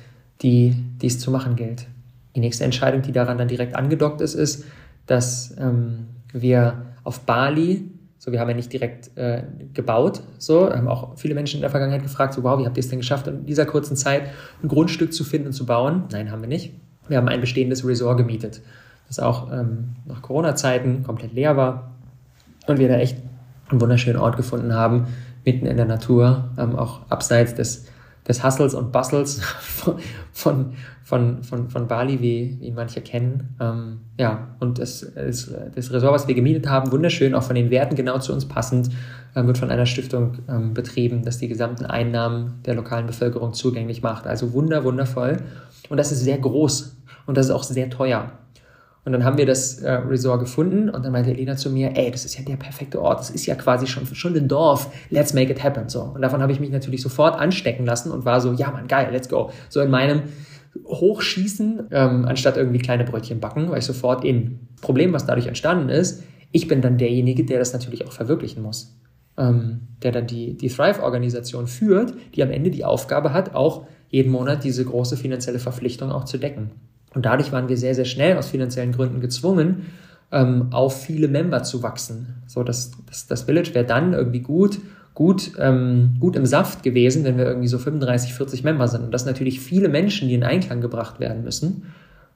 [0.43, 1.87] die dies zu machen gilt.
[2.35, 4.65] Die nächste Entscheidung, die daran dann direkt angedockt ist, ist,
[5.07, 10.23] dass ähm, wir auf Bali so, wir haben ja nicht direkt äh, gebaut.
[10.39, 12.89] So, haben auch viele Menschen in der Vergangenheit gefragt, so, wow, wie habt ihr es
[12.89, 14.25] denn geschafft, in dieser kurzen Zeit
[14.63, 16.05] ein Grundstück zu finden und zu bauen?
[16.11, 16.73] Nein, haben wir nicht.
[17.07, 18.61] Wir haben ein bestehendes Resort gemietet,
[19.07, 21.93] das auch ähm, nach Corona-Zeiten komplett leer war
[22.67, 23.19] und wir da echt
[23.71, 25.07] einen wunderschönen Ort gefunden haben,
[25.45, 27.87] mitten in der Natur, ähm, auch abseits des
[28.29, 29.41] des Hustles und Bustles
[30.33, 33.57] von, von, von, von Bali, wie, wie manche kennen.
[33.61, 37.71] Ähm, ja, und das, das, das Resort, was wir gemietet haben, wunderschön, auch von den
[37.71, 38.91] Werten genau zu uns passend,
[39.35, 44.03] äh, wird von einer Stiftung ähm, betrieben, dass die gesamten Einnahmen der lokalen Bevölkerung zugänglich
[44.03, 44.27] macht.
[44.27, 45.39] Also wunder, wundervoll.
[45.89, 48.33] Und das ist sehr groß und das ist auch sehr teuer.
[49.09, 52.11] Und dann haben wir das äh, Resort gefunden und dann meinte Elena zu mir, ey,
[52.11, 55.33] das ist ja der perfekte Ort, das ist ja quasi schon, schon ein Dorf, let's
[55.33, 55.89] make it happen.
[55.89, 56.03] So.
[56.03, 59.09] Und davon habe ich mich natürlich sofort anstecken lassen und war so, ja man, geil,
[59.11, 59.51] let's go.
[59.71, 60.25] So in meinem
[60.85, 64.69] Hochschießen, ähm, anstatt irgendwie kleine Brötchen backen, war ich sofort in.
[64.83, 68.95] Problem, was dadurch entstanden ist, ich bin dann derjenige, der das natürlich auch verwirklichen muss.
[69.39, 74.31] Ähm, der dann die, die Thrive-Organisation führt, die am Ende die Aufgabe hat, auch jeden
[74.31, 76.73] Monat diese große finanzielle Verpflichtung auch zu decken.
[77.19, 79.87] Und dadurch waren wir sehr, sehr schnell aus finanziellen Gründen gezwungen,
[80.31, 82.45] ähm, auf viele Member zu wachsen.
[82.47, 84.79] So, das, das, das Village wäre dann irgendwie gut,
[85.15, 89.03] gut, ähm, gut im Saft gewesen, wenn wir irgendwie so 35, 40 Member sind.
[89.03, 91.87] Und das natürlich viele Menschen, die in Einklang gebracht werden müssen.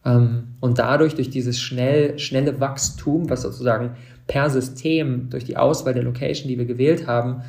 [0.05, 3.93] Ähm, und dadurch, durch dieses schnell, schnelle Wachstum, was sozusagen
[4.27, 7.43] per System durch die Auswahl der Location, die wir gewählt haben,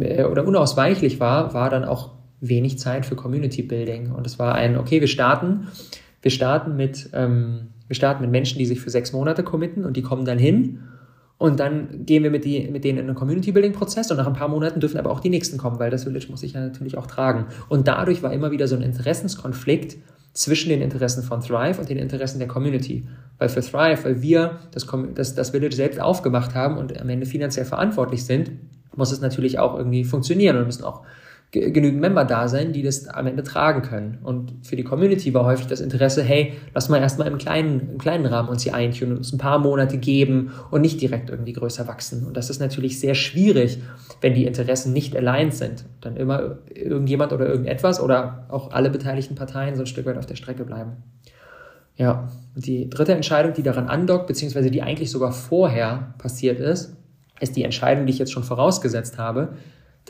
[0.00, 4.10] äh, oder unausweichlich war, war dann auch wenig Zeit für Community Building.
[4.10, 5.68] Und es war ein, okay, wir starten,
[6.22, 9.96] wir starten mit, ähm, wir starten mit Menschen, die sich für sechs Monate committen und
[9.96, 10.80] die kommen dann hin.
[11.38, 14.48] Und dann gehen wir mit, die, mit denen in einen Community-Building-Prozess und nach ein paar
[14.48, 17.06] Monaten dürfen aber auch die nächsten kommen, weil das Village muss sich ja natürlich auch
[17.06, 17.46] tragen.
[17.70, 19.96] Und dadurch war immer wieder so ein Interessenskonflikt
[20.34, 23.06] zwischen den Interessen von Thrive und den Interessen der Community.
[23.38, 27.24] Weil für Thrive, weil wir das, das, das Village selbst aufgemacht haben und am Ende
[27.24, 28.52] finanziell verantwortlich sind,
[28.94, 31.02] muss es natürlich auch irgendwie funktionieren und müssen auch
[31.52, 34.18] genügend Member da sein, die das am Ende tragen können.
[34.22, 37.98] Und für die Community war häufig das Interesse, hey, lass mal erstmal im kleinen, im
[37.98, 41.52] kleinen Rahmen uns hier eintun und uns ein paar Monate geben und nicht direkt irgendwie
[41.52, 42.24] größer wachsen.
[42.24, 43.78] Und das ist natürlich sehr schwierig,
[44.20, 45.86] wenn die Interessen nicht aligned sind.
[46.00, 50.26] Dann immer irgendjemand oder irgendetwas oder auch alle beteiligten Parteien so ein Stück weit auf
[50.26, 50.98] der Strecke bleiben.
[51.96, 56.96] Ja, und die dritte Entscheidung, die daran andockt, beziehungsweise die eigentlich sogar vorher passiert ist,
[57.40, 59.54] ist die Entscheidung, die ich jetzt schon vorausgesetzt habe,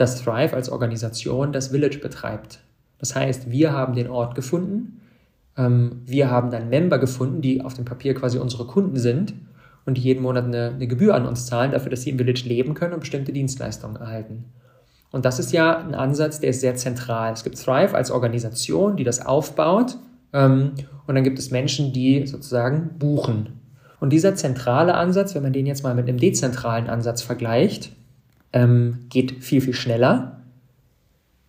[0.01, 2.59] dass Thrive als Organisation das Village betreibt.
[2.97, 4.99] Das heißt, wir haben den Ort gefunden,
[5.55, 9.33] ähm, wir haben dann Member gefunden, die auf dem Papier quasi unsere Kunden sind
[9.85, 12.43] und die jeden Monat eine, eine Gebühr an uns zahlen, dafür, dass sie im Village
[12.45, 14.45] leben können und bestimmte Dienstleistungen erhalten.
[15.11, 17.33] Und das ist ja ein Ansatz, der ist sehr zentral.
[17.33, 19.97] Es gibt Thrive als Organisation, die das aufbaut,
[20.33, 20.71] ähm,
[21.05, 23.59] und dann gibt es Menschen, die sozusagen buchen.
[23.99, 27.91] Und dieser zentrale Ansatz, wenn man den jetzt mal mit einem dezentralen Ansatz vergleicht,
[28.53, 30.41] ähm, geht viel, viel schneller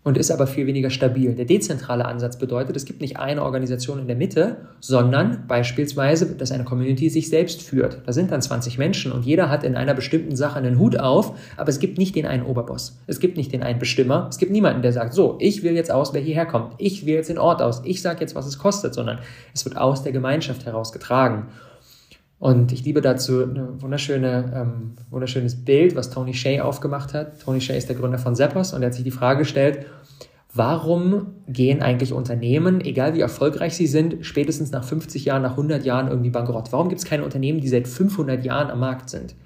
[0.04, 1.34] und ist aber viel weniger stabil.
[1.34, 6.50] Der dezentrale Ansatz bedeutet, es gibt nicht eine Organisation in der Mitte, sondern beispielsweise, dass
[6.50, 8.02] eine Community sich selbst führt.
[8.04, 11.38] Da sind dann 20 Menschen und jeder hat in einer bestimmten Sache einen Hut auf,
[11.56, 12.98] aber es gibt nicht den einen Oberboss.
[13.06, 14.26] Es gibt nicht den einen Bestimmer.
[14.28, 16.74] Es gibt niemanden, der sagt, so, ich wähle jetzt aus, wer hierher kommt.
[16.78, 17.82] Ich wähle jetzt den Ort aus.
[17.84, 19.20] Ich sage jetzt, was es kostet, sondern
[19.54, 21.46] es wird aus der Gemeinschaft heraus getragen.
[22.42, 27.40] Und ich liebe dazu ein wunderschöne, ähm, wunderschönes Bild, was Tony Shea aufgemacht hat.
[27.40, 29.86] Tony Shea ist der Gründer von Zappos und er hat sich die Frage gestellt,
[30.52, 35.84] warum gehen eigentlich Unternehmen, egal wie erfolgreich sie sind, spätestens nach 50 Jahren, nach 100
[35.84, 36.72] Jahren irgendwie bankrott?
[36.72, 39.36] Warum gibt es keine Unternehmen, die seit 500 Jahren am Markt sind?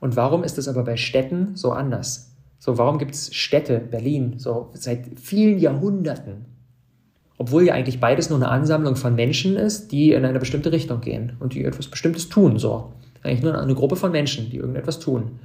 [0.00, 2.38] Und warum ist es aber bei Städten so anders?
[2.58, 6.46] So, warum gibt es Städte, Berlin, so seit vielen Jahrhunderten?
[7.38, 11.00] Obwohl ja eigentlich beides nur eine Ansammlung von Menschen ist, die in eine bestimmte Richtung
[11.00, 12.58] gehen und die etwas Bestimmtes tun.
[12.58, 12.92] So.
[13.22, 15.38] Eigentlich nur eine Gruppe von Menschen, die irgendetwas tun.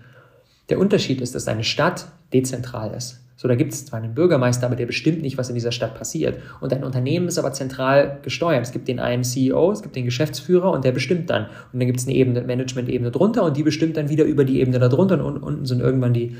[0.69, 3.19] Der Unterschied ist, dass eine Stadt dezentral ist.
[3.41, 5.95] So, da gibt es zwar einen Bürgermeister, aber der bestimmt nicht, was in dieser Stadt
[5.95, 6.37] passiert.
[6.59, 8.61] Und ein Unternehmen ist aber zentral gesteuert.
[8.61, 11.47] Es gibt den einen CEO, es gibt den Geschäftsführer und der bestimmt dann.
[11.73, 14.61] Und dann gibt es eine Ebene, Management-Ebene drunter und die bestimmt dann wieder über die
[14.61, 16.37] Ebene darunter und unten sind irgendwann die,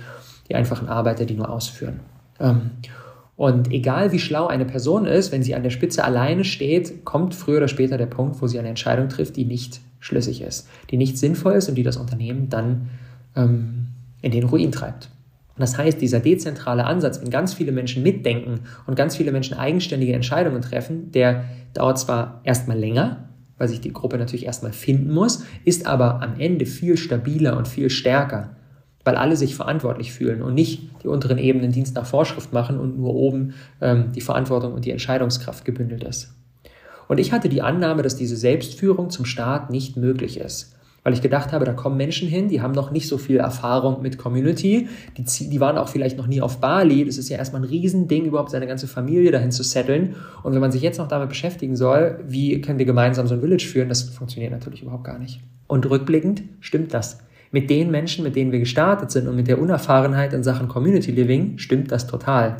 [0.47, 2.01] die einfachen Arbeiter, die nur ausführen.
[2.39, 2.69] Ähm,
[3.41, 7.34] und egal wie schlau eine Person ist, wenn sie an der Spitze alleine steht, kommt
[7.34, 10.97] früher oder später der Punkt, wo sie eine Entscheidung trifft, die nicht schlüssig ist, die
[10.97, 12.91] nicht sinnvoll ist und die das Unternehmen dann
[13.36, 13.88] ähm,
[14.21, 15.10] in den Ruin treibt.
[15.58, 20.13] das heißt, dieser dezentrale Ansatz, wenn ganz viele Menschen mitdenken und ganz viele Menschen eigenständige
[20.13, 23.27] Entscheidungen treffen, der dauert zwar erstmal länger,
[23.58, 27.67] weil sich die Gruppe natürlich erstmal finden muss, ist aber am Ende viel stabiler und
[27.67, 28.56] viel stärker
[29.03, 32.97] weil alle sich verantwortlich fühlen und nicht die unteren Ebenen Dienst nach Vorschrift machen und
[32.97, 36.33] nur oben ähm, die Verantwortung und die Entscheidungskraft gebündelt ist.
[37.07, 40.75] Und ich hatte die Annahme, dass diese Selbstführung zum Start nicht möglich ist.
[41.03, 44.03] Weil ich gedacht habe, da kommen Menschen hin, die haben noch nicht so viel Erfahrung
[44.03, 44.87] mit Community,
[45.17, 47.03] die, die waren auch vielleicht noch nie auf Bali.
[47.03, 50.15] Das ist ja erstmal ein Riesending, überhaupt seine ganze Familie dahin zu setteln.
[50.43, 53.41] Und wenn man sich jetzt noch damit beschäftigen soll, wie können wir gemeinsam so ein
[53.41, 55.41] Village führen, das funktioniert natürlich überhaupt gar nicht.
[55.67, 57.17] Und rückblickend stimmt das
[57.51, 61.11] mit den Menschen, mit denen wir gestartet sind und mit der Unerfahrenheit in Sachen Community
[61.11, 62.57] Living, stimmt das total.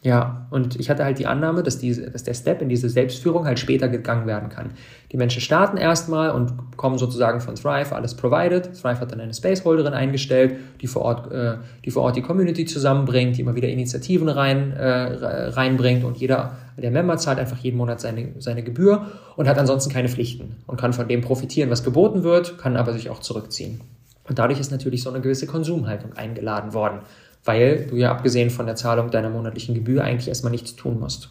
[0.00, 3.46] Ja, und ich hatte halt die Annahme, dass, diese, dass der Step in diese Selbstführung
[3.46, 4.70] halt später gegangen werden kann.
[5.10, 8.80] Die Menschen starten erstmal und kommen sozusagen von Thrive, alles provided.
[8.80, 12.64] Thrive hat dann eine Spaceholderin eingestellt, die vor Ort, äh, die, vor Ort die Community
[12.64, 17.76] zusammenbringt, die immer wieder Initiativen rein, äh, reinbringt und jeder, der Member zahlt einfach jeden
[17.76, 21.82] Monat seine, seine Gebühr und hat ansonsten keine Pflichten und kann von dem profitieren, was
[21.82, 23.80] geboten wird, kann aber sich auch zurückziehen.
[24.28, 27.00] Und dadurch ist natürlich so eine gewisse Konsumhaltung eingeladen worden,
[27.44, 31.30] weil du ja abgesehen von der Zahlung deiner monatlichen Gebühr eigentlich erstmal nichts tun musst.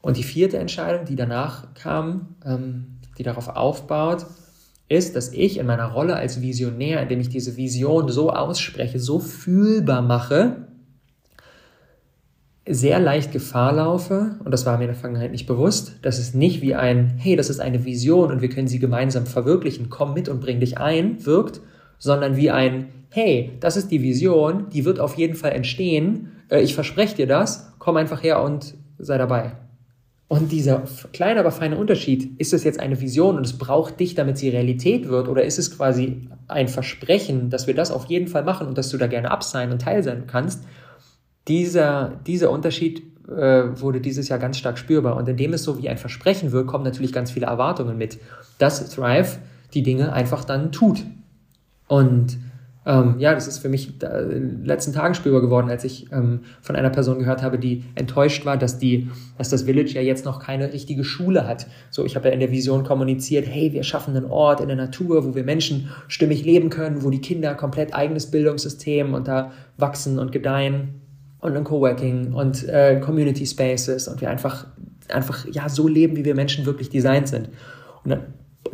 [0.00, 4.26] Und die vierte Entscheidung, die danach kam, ähm, die darauf aufbaut,
[4.88, 9.18] ist, dass ich in meiner Rolle als Visionär, indem ich diese Vision so ausspreche, so
[9.18, 10.68] fühlbar mache,
[12.68, 16.34] sehr leicht Gefahr laufe, und das war mir in der Vergangenheit nicht bewusst, dass es
[16.34, 20.14] nicht wie ein, hey, das ist eine Vision und wir können sie gemeinsam verwirklichen, komm
[20.14, 21.60] mit und bring dich ein, wirkt,
[21.98, 26.60] sondern wie ein, hey, das ist die Vision, die wird auf jeden Fall entstehen, äh,
[26.60, 29.52] ich verspreche dir das, komm einfach her und sei dabei.
[30.28, 34.16] Und dieser kleine, aber feine Unterschied, ist es jetzt eine Vision und es braucht dich,
[34.16, 38.26] damit sie Realität wird, oder ist es quasi ein Versprechen, dass wir das auf jeden
[38.26, 40.64] Fall machen und dass du da gerne ab sein und Teil sein kannst?
[41.48, 45.16] Dieser, dieser Unterschied äh, wurde dieses Jahr ganz stark spürbar.
[45.16, 48.18] Und indem es so wie ein Versprechen wirkt, kommen natürlich ganz viele Erwartungen mit,
[48.58, 49.38] dass Thrive
[49.74, 51.04] die Dinge einfach dann tut.
[51.88, 52.38] Und
[52.84, 56.40] ähm, ja, das ist für mich in den letzten Tagen spürbar geworden, als ich ähm,
[56.60, 60.24] von einer Person gehört habe, die enttäuscht war, dass, die, dass das Village ja jetzt
[60.24, 61.66] noch keine richtige Schule hat.
[61.90, 64.76] So, ich habe ja in der Vision kommuniziert, hey, wir schaffen einen Ort in der
[64.76, 69.50] Natur, wo wir Menschen stimmig leben können, wo die Kinder komplett eigenes Bildungssystem und da
[69.76, 71.00] wachsen und gedeihen
[71.46, 74.66] und ein Coworking und äh, Community Spaces und wir einfach,
[75.08, 77.48] einfach ja so leben, wie wir Menschen wirklich designt sind.
[78.04, 78.20] Und dann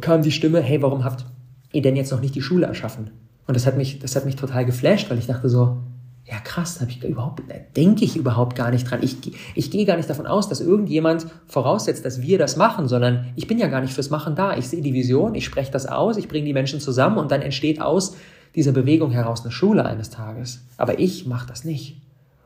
[0.00, 1.24] kam die Stimme, hey, warum habt
[1.72, 3.10] ihr denn jetzt noch nicht die Schule erschaffen?
[3.46, 5.78] Und das hat mich, das hat mich total geflasht, weil ich dachte so,
[6.24, 7.42] ja krass, ich überhaupt,
[7.76, 9.00] denke ich überhaupt gar nicht dran.
[9.02, 9.16] Ich,
[9.54, 13.48] ich gehe gar nicht davon aus, dass irgendjemand voraussetzt, dass wir das machen, sondern ich
[13.48, 14.56] bin ja gar nicht fürs Machen da.
[14.56, 17.42] Ich sehe die Vision, ich spreche das aus, ich bringe die Menschen zusammen und dann
[17.42, 18.16] entsteht aus
[18.54, 20.64] dieser Bewegung heraus eine Schule eines Tages.
[20.76, 22.01] Aber ich mache das nicht.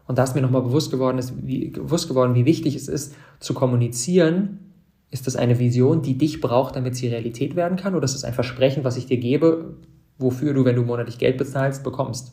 [0.07, 3.14] Und da ist mir nochmal bewusst geworden, ist, wie, bewusst geworden, wie wichtig es ist,
[3.40, 4.73] zu kommunizieren.
[5.11, 7.95] Ist das eine Vision, die dich braucht, damit sie Realität werden kann?
[7.95, 9.75] Oder ist es ein Versprechen, was ich dir gebe,
[10.19, 12.33] wofür du, wenn du monatlich Geld bezahlst, bekommst.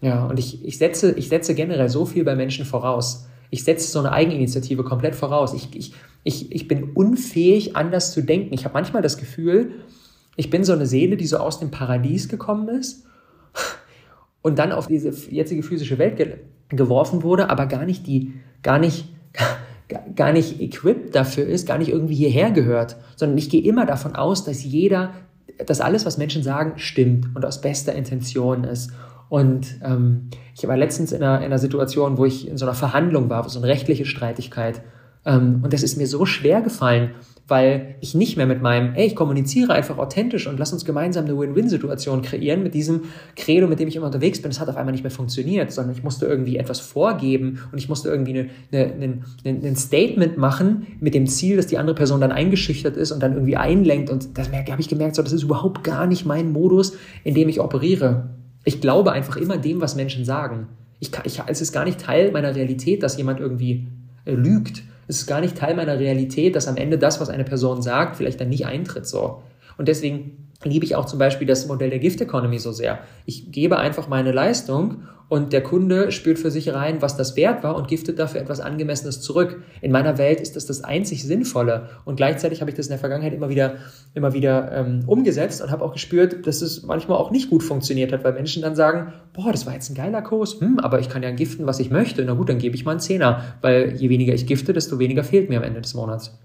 [0.00, 3.26] Ja, und ich, ich, setze, ich setze generell so viel bei Menschen voraus.
[3.50, 5.54] Ich setze so eine Eigeninitiative komplett voraus.
[5.54, 5.92] Ich, ich,
[6.24, 8.54] ich, ich bin unfähig, anders zu denken.
[8.54, 9.72] Ich habe manchmal das Gefühl,
[10.36, 13.04] ich bin so eine Seele, die so aus dem Paradies gekommen ist
[14.42, 16.16] und dann auf diese jetzige physische Welt
[16.70, 19.08] geworfen wurde, aber gar nicht die, gar nicht,
[20.16, 24.14] gar nicht equipped dafür ist, gar nicht irgendwie hierher gehört, sondern ich gehe immer davon
[24.14, 25.10] aus, dass jeder
[25.66, 28.92] dass alles, was Menschen sagen, stimmt und aus bester Intention ist.
[29.28, 32.74] Und ähm, ich war letztens in einer, in einer Situation, wo ich in so einer
[32.74, 34.82] Verhandlung war, so eine rechtliche Streitigkeit.
[35.24, 37.10] Ähm, und das ist mir so schwer gefallen,
[37.50, 41.24] weil ich nicht mehr mit meinem, ey, ich kommuniziere einfach authentisch und lass uns gemeinsam
[41.24, 43.02] eine Win-Win-Situation kreieren, mit diesem
[43.34, 45.96] Credo, mit dem ich immer unterwegs bin, das hat auf einmal nicht mehr funktioniert, sondern
[45.96, 51.56] ich musste irgendwie etwas vorgeben und ich musste irgendwie ein Statement machen mit dem Ziel,
[51.56, 54.88] dass die andere Person dann eingeschüchtert ist und dann irgendwie einlenkt und das habe ich
[54.88, 58.30] gemerkt, so, das ist überhaupt gar nicht mein Modus, in dem ich operiere.
[58.64, 60.68] Ich glaube einfach immer dem, was Menschen sagen.
[61.00, 63.88] Ich, ich, es ist gar nicht Teil meiner Realität, dass jemand irgendwie
[64.24, 67.42] äh, lügt es ist gar nicht Teil meiner Realität, dass am Ende das, was eine
[67.42, 69.42] Person sagt, vielleicht dann nicht eintritt so.
[69.76, 73.00] Und deswegen liebe ich auch zum Beispiel das Modell der Gift Economy so sehr.
[73.24, 77.62] Ich gebe einfach meine Leistung und der Kunde spürt für sich rein, was das wert
[77.62, 79.62] war und giftet dafür etwas Angemessenes zurück.
[79.80, 82.98] In meiner Welt ist das das einzig Sinnvolle und gleichzeitig habe ich das in der
[82.98, 83.76] Vergangenheit immer wieder,
[84.12, 88.12] immer wieder ähm, umgesetzt und habe auch gespürt, dass es manchmal auch nicht gut funktioniert
[88.12, 91.08] hat, weil Menschen dann sagen, boah, das war jetzt ein geiler Kurs, hm, aber ich
[91.08, 92.24] kann ja giften, was ich möchte.
[92.24, 95.22] Na gut, dann gebe ich mal einen Zehner, weil je weniger ich gifte, desto weniger
[95.22, 96.36] fehlt mir am Ende des Monats.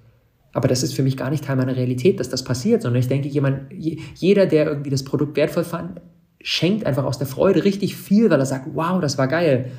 [0.55, 3.09] Aber das ist für mich gar nicht Teil meiner Realität, dass das passiert, sondern ich
[3.09, 5.99] denke, jemand, jeder, der irgendwie das Produkt wertvoll fand,
[6.41, 9.71] schenkt einfach aus der Freude richtig viel, weil er sagt, wow, das war geil.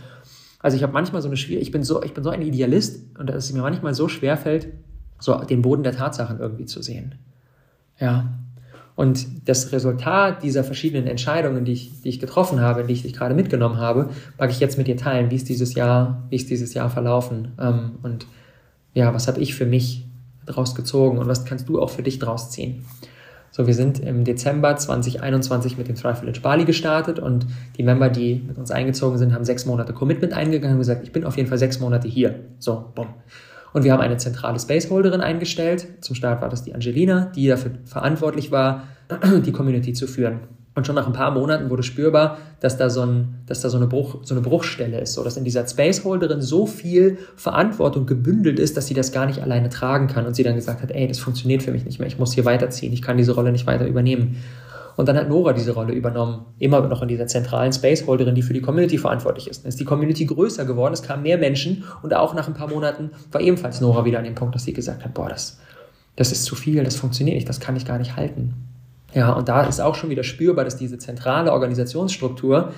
[0.61, 3.17] Also ich habe manchmal so eine Schwierigkeit, ich bin so, ich bin so ein Idealist
[3.19, 4.69] und dass es mir manchmal so schwer fällt,
[5.19, 7.15] so den Boden der Tatsachen irgendwie zu sehen.
[7.99, 8.35] Ja.
[8.97, 13.15] Und das Resultat dieser verschiedenen Entscheidungen, die ich, die ich getroffen habe, die ich dich
[13.15, 15.31] gerade mitgenommen habe, mag ich jetzt mit dir teilen.
[15.31, 17.53] Wie ist dieses Jahr, wie ist dieses Jahr verlaufen?
[17.59, 18.27] Ähm, und
[18.93, 20.06] ja, was habe ich für mich
[20.47, 22.85] draus gezogen und was kannst du auch für dich draus ziehen?
[23.51, 27.47] So, wir sind im Dezember 2021 mit dem Thrive Village Bali gestartet und
[27.79, 31.13] die Member, die mit uns eingezogen sind, haben sechs Monate Commitment eingegangen und gesagt, ich
[31.13, 32.41] bin auf jeden Fall sechs Monate hier.
[32.59, 33.09] So, bumm.
[33.73, 35.87] Und wir haben eine zentrale Spaceholderin eingestellt.
[36.01, 38.85] Zum Start war das die Angelina, die dafür verantwortlich war,
[39.47, 40.41] die Community zu führen.
[40.77, 43.79] Und schon nach ein paar Monaten wurde spürbar, dass da so, ein, dass da so,
[43.79, 48.59] eine, Bruch, so eine Bruchstelle ist, so dass in dieser Spaceholderin so viel Verantwortung gebündelt
[48.59, 51.09] ist, dass sie das gar nicht alleine tragen kann und sie dann gesagt hat, ey,
[51.09, 53.67] das funktioniert für mich nicht mehr, ich muss hier weiterziehen, ich kann diese Rolle nicht
[53.67, 54.37] weiter übernehmen.
[54.97, 58.53] Und dann hat Nora diese Rolle übernommen, immer noch in dieser zentralen Spaceholderin, die für
[58.53, 59.65] die Community verantwortlich ist.
[59.65, 62.69] Dann ist die Community größer geworden, es kamen mehr Menschen und auch nach ein paar
[62.69, 65.59] Monaten war ebenfalls Nora wieder an dem Punkt, dass sie gesagt hat, boah, das,
[66.17, 68.76] das ist zu viel, das funktioniert nicht, das kann ich gar nicht halten.
[69.15, 72.73] Ja, und da ist auch schon wieder spürbar, dass diese zentrale Organisationsstruktur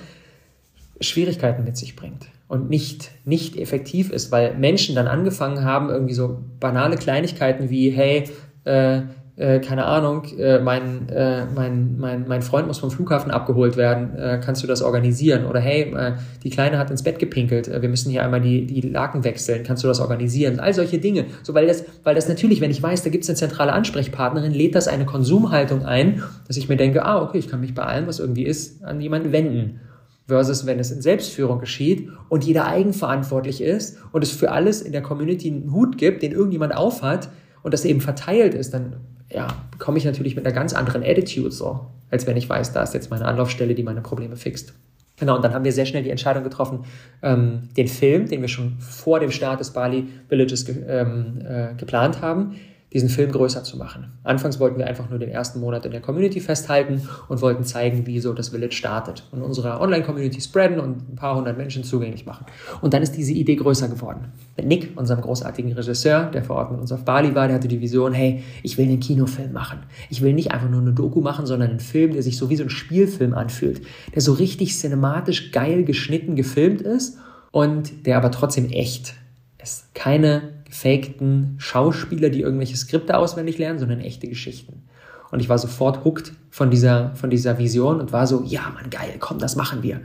[1.01, 6.13] Schwierigkeiten mit sich bringt und nicht, nicht effektiv ist, weil Menschen dann angefangen haben, irgendwie
[6.13, 8.29] so banale Kleinigkeiten wie, hey,
[8.65, 9.01] äh,
[9.39, 14.15] äh, keine Ahnung, äh, mein, äh, mein, mein, mein Freund muss vom Flughafen abgeholt werden,
[14.17, 15.45] äh, kannst du das organisieren?
[15.45, 18.65] Oder hey, äh, die Kleine hat ins Bett gepinkelt, äh, wir müssen hier einmal die,
[18.65, 20.59] die Laken wechseln, kannst du das organisieren?
[20.59, 21.25] All solche Dinge.
[21.41, 24.53] So, weil das, weil das natürlich, wenn ich weiß, da gibt es eine zentrale Ansprechpartnerin,
[24.53, 27.83] lädt das eine Konsumhaltung ein, dass ich mir denke, ah, okay, ich kann mich bei
[27.83, 29.79] allem, was irgendwie ist, an jemanden wenden
[30.27, 34.91] versus wenn es in Selbstführung geschieht und jeder eigenverantwortlich ist und es für alles in
[34.91, 37.29] der Community einen Hut gibt, den irgendjemand aufhat
[37.63, 38.97] und das eben verteilt ist, dann
[39.31, 42.83] ja, komme ich natürlich mit einer ganz anderen Attitude so, als wenn ich weiß, da
[42.83, 44.73] ist jetzt meine Anlaufstelle, die meine Probleme fixt.
[45.19, 46.85] Genau, und dann haben wir sehr schnell die Entscheidung getroffen,
[47.21, 51.73] ähm, den Film, den wir schon vor dem Start des Bali Villages ge ähm, äh,
[51.75, 52.55] geplant haben,
[52.93, 54.13] diesen Film größer zu machen.
[54.23, 58.07] Anfangs wollten wir einfach nur den ersten Monat in der Community festhalten und wollten zeigen,
[58.07, 62.25] wie so das Village startet und unsere Online-Community spreaden und ein paar hundert Menschen zugänglich
[62.25, 62.45] machen.
[62.81, 64.31] Und dann ist diese Idee größer geworden.
[64.57, 67.67] Mit Nick, unserem großartigen Regisseur, der vor Ort mit uns auf Bali war, der hatte
[67.67, 69.79] die Vision, hey, ich will einen Kinofilm machen.
[70.09, 72.55] Ich will nicht einfach nur eine Doku machen, sondern einen Film, der sich so wie
[72.55, 73.81] so ein Spielfilm anfühlt,
[74.15, 77.19] der so richtig cinematisch geil geschnitten, gefilmt ist
[77.51, 79.13] und der aber trotzdem echt
[79.61, 79.93] ist.
[79.93, 84.83] Keine gefakten Schauspieler, die irgendwelche Skripte auswendig lernen, sondern echte Geschichten.
[85.31, 88.89] Und ich war sofort hooked von dieser, von dieser Vision und war so, ja, Mann,
[88.89, 90.01] geil, komm, das machen wir.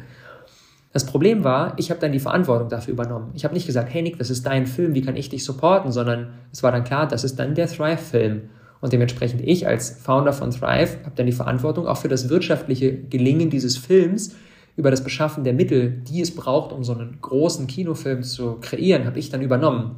[0.93, 3.33] Das Problem war, ich habe dann die Verantwortung dafür übernommen.
[3.35, 5.91] Ich habe nicht gesagt, hey Nick, das ist dein Film, wie kann ich dich supporten,
[5.91, 8.43] sondern es war dann klar, das ist dann der Thrive-Film.
[8.81, 12.95] Und dementsprechend ich als Founder von Thrive habe dann die Verantwortung auch für das wirtschaftliche
[12.95, 14.37] Gelingen dieses Films,
[14.77, 19.07] über das Beschaffen der Mittel, die es braucht, um so einen großen Kinofilm zu kreieren,
[19.07, 19.97] habe ich dann übernommen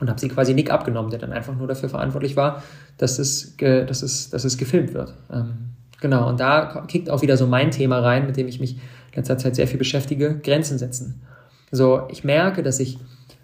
[0.00, 2.62] und habe sie quasi Nick abgenommen, der dann einfach nur dafür verantwortlich war,
[2.98, 5.14] dass es, dass es, dass es gefilmt wird.
[5.32, 8.76] Ähm, genau, und da kickt auch wieder so mein Thema rein, mit dem ich mich
[9.12, 11.22] in letzter Zeit sehr viel beschäftige, Grenzen setzen.
[11.70, 12.98] So, ich merke, dass ich,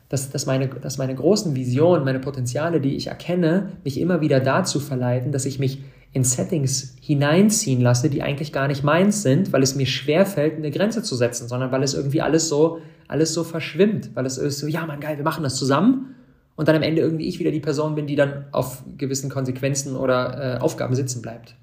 [0.08, 4.40] dass, dass, meine, dass meine großen Visionen, meine Potenziale, die ich erkenne, mich immer wieder
[4.40, 5.82] dazu verleiten, dass ich mich
[6.12, 10.72] in Settings hineinziehen lasse, die eigentlich gar nicht meins sind, weil es mir schwerfällt, eine
[10.72, 14.58] Grenze zu setzen, sondern weil es irgendwie alles so, alles so verschwimmt, weil es ist
[14.58, 16.16] so, ja, man, geil, wir machen das zusammen
[16.60, 19.96] und dann am Ende irgendwie ich wieder die Person bin, die dann auf gewissen Konsequenzen
[19.96, 21.54] oder äh, Aufgaben sitzen bleibt.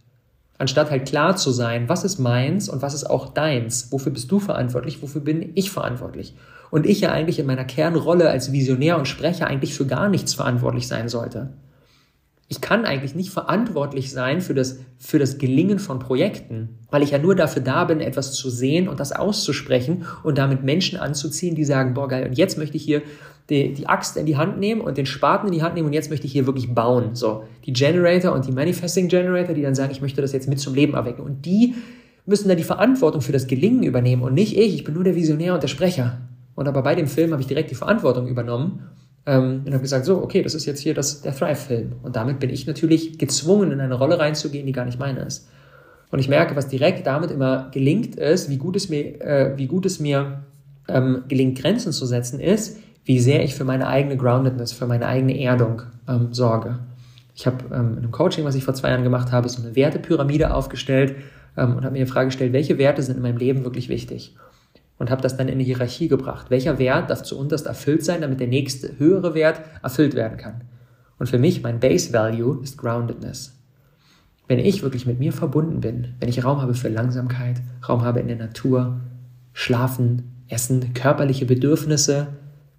[0.57, 3.91] Anstatt halt klar zu sein, was ist meins und was ist auch deins?
[3.91, 4.99] Wofür bist du verantwortlich?
[5.03, 6.33] Wofür bin ich verantwortlich?
[6.71, 10.33] Und ich ja eigentlich in meiner Kernrolle als Visionär und Sprecher eigentlich für gar nichts
[10.33, 11.49] verantwortlich sein sollte.
[12.49, 17.11] Ich kann eigentlich nicht verantwortlich sein für das, für das Gelingen von Projekten, weil ich
[17.11, 21.55] ja nur dafür da bin, etwas zu sehen und das auszusprechen und damit Menschen anzuziehen,
[21.55, 23.01] die sagen, boah geil, und jetzt möchte ich hier
[23.49, 25.93] die, die Axt in die Hand nehmen und den Spaten in die Hand nehmen und
[25.93, 27.15] jetzt möchte ich hier wirklich bauen.
[27.15, 30.59] So, die Generator und die Manifesting Generator, die dann sagen, ich möchte das jetzt mit
[30.59, 31.21] zum Leben erwecken.
[31.21, 31.75] Und die
[32.25, 34.75] müssen dann die Verantwortung für das Gelingen übernehmen und nicht ich.
[34.75, 36.21] Ich bin nur der Visionär und der Sprecher.
[36.55, 38.83] Und aber bei dem Film habe ich direkt die Verantwortung übernommen
[39.27, 41.97] ähm, und habe gesagt, so, okay, das ist jetzt hier das, der Thrive-Film.
[42.01, 45.49] Und damit bin ich natürlich gezwungen, in eine Rolle reinzugehen, die gar nicht meine ist.
[46.09, 49.67] Und ich merke, was direkt damit immer gelingt ist, wie gut es mir, äh, wie
[49.67, 50.43] gut es mir
[50.87, 55.05] ähm, gelingt, Grenzen zu setzen, ist, wie sehr ich für meine eigene Groundedness, für meine
[55.05, 56.79] eigene Erdung ähm, sorge.
[57.35, 59.75] Ich habe ähm, in einem Coaching, was ich vor zwei Jahren gemacht habe, so eine
[59.75, 61.15] Wertepyramide aufgestellt
[61.57, 64.35] ähm, und habe mir die Frage gestellt, welche Werte sind in meinem Leben wirklich wichtig?
[64.97, 66.49] Und habe das dann in eine Hierarchie gebracht.
[66.49, 70.61] Welcher Wert darf zuunterst erfüllt sein, damit der nächste höhere Wert erfüllt werden kann?
[71.19, 73.53] Und für mich, mein Base Value ist Groundedness.
[74.47, 78.21] Wenn ich wirklich mit mir verbunden bin, wenn ich Raum habe für Langsamkeit, Raum habe
[78.21, 79.01] in der Natur,
[79.53, 82.27] Schlafen, Essen, körperliche Bedürfnisse,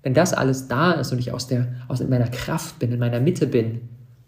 [0.02, 3.20] wenn das alles da ist und ich aus, der, aus meiner Kraft bin, in meiner
[3.20, 3.82] Mitte bin,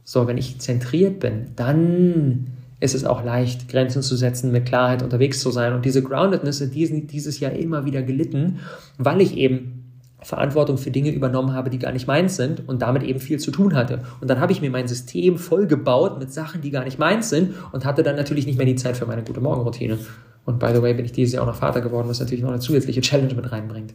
[0.05, 2.48] so, wenn ich zentriert bin, dann
[2.81, 5.75] ist es auch leicht, Grenzen zu setzen, mit Klarheit unterwegs zu sein.
[5.75, 8.61] Und diese Groundedness ist dieses Jahr immer wieder gelitten,
[8.97, 9.81] weil ich eben
[10.23, 13.51] Verantwortung für Dinge übernommen habe, die gar nicht meins sind und damit eben viel zu
[13.51, 14.03] tun hatte.
[14.21, 17.55] Und dann habe ich mir mein System vollgebaut mit Sachen, die gar nicht meins sind
[17.73, 19.99] und hatte dann natürlich nicht mehr die Zeit für meine gute Morgenroutine.
[20.45, 22.51] Und by the way bin ich dieses Jahr auch noch Vater geworden, was natürlich noch
[22.51, 23.95] eine zusätzliche Challenge mit reinbringt.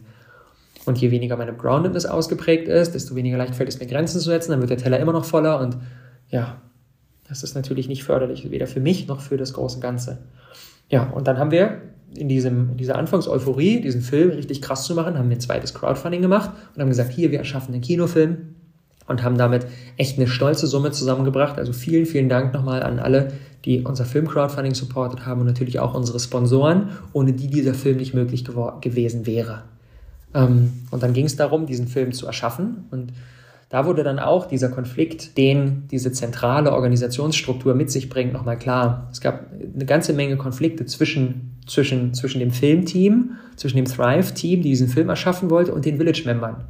[0.84, 4.30] Und je weniger meine Groundedness ausgeprägt ist, desto weniger leicht fällt es mir Grenzen zu
[4.30, 5.76] setzen, dann wird der Teller immer noch voller und
[6.30, 6.60] ja,
[7.28, 10.18] das ist natürlich nicht förderlich, weder für mich noch für das große Ganze.
[10.88, 11.80] Ja, und dann haben wir
[12.14, 15.74] in, diesem, in dieser Anfangseuphorie, diesen Film richtig krass zu machen, haben wir ein zweites
[15.74, 18.54] Crowdfunding gemacht und haben gesagt, hier, wir erschaffen einen Kinofilm
[19.08, 19.66] und haben damit
[19.96, 21.58] echt eine stolze Summe zusammengebracht.
[21.58, 23.32] Also vielen, vielen Dank nochmal an alle,
[23.64, 28.14] die unser Film-Crowdfunding supportet haben und natürlich auch unsere Sponsoren, ohne die dieser Film nicht
[28.14, 28.44] möglich
[28.80, 29.64] gewesen wäre.
[30.34, 32.84] Ähm, und dann ging es darum, diesen Film zu erschaffen.
[32.90, 33.12] Und
[33.68, 39.08] da wurde dann auch dieser Konflikt, den diese zentrale Organisationsstruktur mit sich bringt, nochmal klar.
[39.10, 44.68] Es gab eine ganze Menge Konflikte zwischen, zwischen, zwischen dem Filmteam, zwischen dem Thrive-Team, die
[44.68, 46.64] diesen Film erschaffen wollte, und den Village-Membern.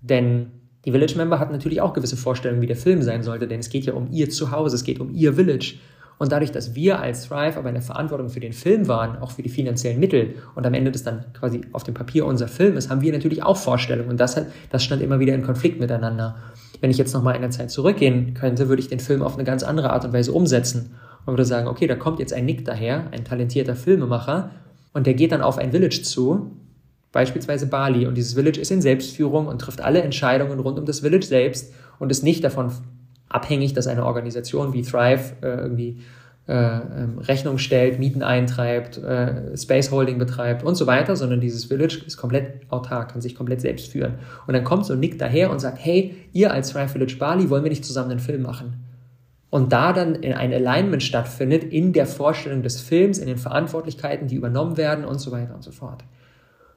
[0.00, 0.48] Denn
[0.84, 3.84] Die Village-Member hatten natürlich auch gewisse Vorstellungen, wie der Film sein sollte, denn es geht
[3.84, 5.74] ja um ihr Zuhause, es geht um ihr Village.
[6.18, 9.30] Und dadurch, dass wir als Thrive aber in der Verantwortung für den Film waren, auch
[9.30, 12.76] für die finanziellen Mittel und am Ende das dann quasi auf dem Papier unser Film
[12.76, 14.10] ist, haben wir natürlich auch Vorstellungen.
[14.10, 16.36] Und das, hat, das stand immer wieder in Konflikt miteinander.
[16.80, 19.44] Wenn ich jetzt nochmal in der Zeit zurückgehen könnte, würde ich den Film auf eine
[19.44, 22.64] ganz andere Art und Weise umsetzen und würde sagen, okay, da kommt jetzt ein Nick
[22.64, 24.50] daher, ein talentierter Filmemacher,
[24.94, 26.56] und der geht dann auf ein Village zu,
[27.12, 31.00] beispielsweise Bali, und dieses Village ist in Selbstführung und trifft alle Entscheidungen rund um das
[31.00, 32.72] Village selbst und ist nicht davon
[33.28, 36.00] abhängig, dass eine Organisation wie Thrive äh, irgendwie
[36.48, 41.66] äh, ähm, Rechnung stellt, Mieten eintreibt, äh, Space Holding betreibt und so weiter, sondern dieses
[41.66, 44.14] Village ist komplett autark, kann sich komplett selbst führen.
[44.46, 47.64] Und dann kommt so Nick daher und sagt, hey, ihr als Thrive Village Bali, wollen
[47.64, 48.84] wir nicht zusammen einen Film machen?
[49.50, 54.36] Und da dann ein Alignment stattfindet in der Vorstellung des Films, in den Verantwortlichkeiten, die
[54.36, 56.02] übernommen werden und so weiter und so fort.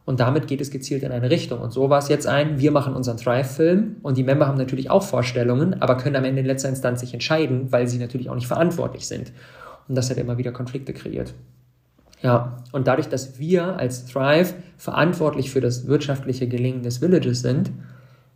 [0.04, 1.60] Und damit geht es gezielt in eine Richtung.
[1.60, 4.90] Und so war es jetzt ein, wir machen unseren Thrive-Film und die Member haben natürlich
[4.90, 8.36] auch Vorstellungen, aber können am Ende in letzter Instanz sich entscheiden, weil sie natürlich auch
[8.36, 9.32] nicht verantwortlich sind.
[9.88, 11.34] Und das hat immer wieder Konflikte kreiert.
[12.22, 17.72] Ja, und dadurch, dass wir als Thrive verantwortlich für das wirtschaftliche Gelingen des Villages sind,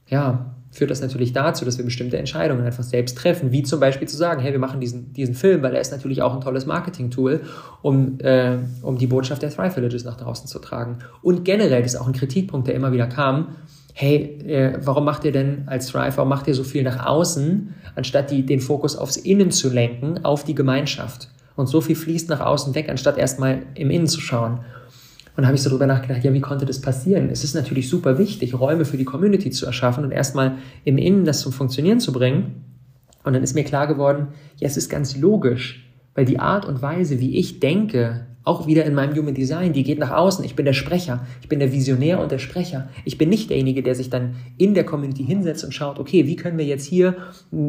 [0.08, 4.10] ja, führt das natürlich dazu, dass wir bestimmte Entscheidungen einfach selbst treffen, wie zum Beispiel
[4.10, 6.66] zu sagen, hey, wir machen diesen, diesen Film, weil er ist natürlich auch ein tolles
[6.66, 7.42] Marketing-Tool,
[7.82, 11.00] um, äh, um die Botschaft der Thrive Villages nach draußen zu tragen.
[11.22, 13.56] Und generell, das ist auch ein Kritikpunkt, der immer wieder kam,
[13.94, 17.74] hey, äh, warum macht ihr denn als Thrive, warum macht ihr so viel nach außen,
[17.96, 21.30] anstatt die, den Fokus aufs Innen zu lenken, auf die Gemeinschaft?
[21.56, 24.60] Und so viel fließt nach außen weg, anstatt erstmal im Innen zu schauen.
[25.36, 27.30] Und da habe ich so drüber nachgedacht, ja, wie konnte das passieren?
[27.30, 30.54] Es ist natürlich super wichtig, Räume für die Community zu erschaffen und erstmal
[30.86, 32.64] im Innen das zum Funktionieren zu bringen.
[33.24, 34.28] Und dann ist mir klar geworden,
[34.58, 38.86] ja, es ist ganz logisch, weil die Art und Weise, wie ich denke, auch wieder
[38.86, 40.46] in meinem Human Design, die geht nach außen.
[40.46, 42.90] Ich bin der Sprecher, ich bin der Visionär und der Sprecher.
[43.04, 46.36] Ich bin nicht derjenige, der sich dann in der Community hinsetzt und schaut, okay, wie
[46.36, 47.16] können wir jetzt hier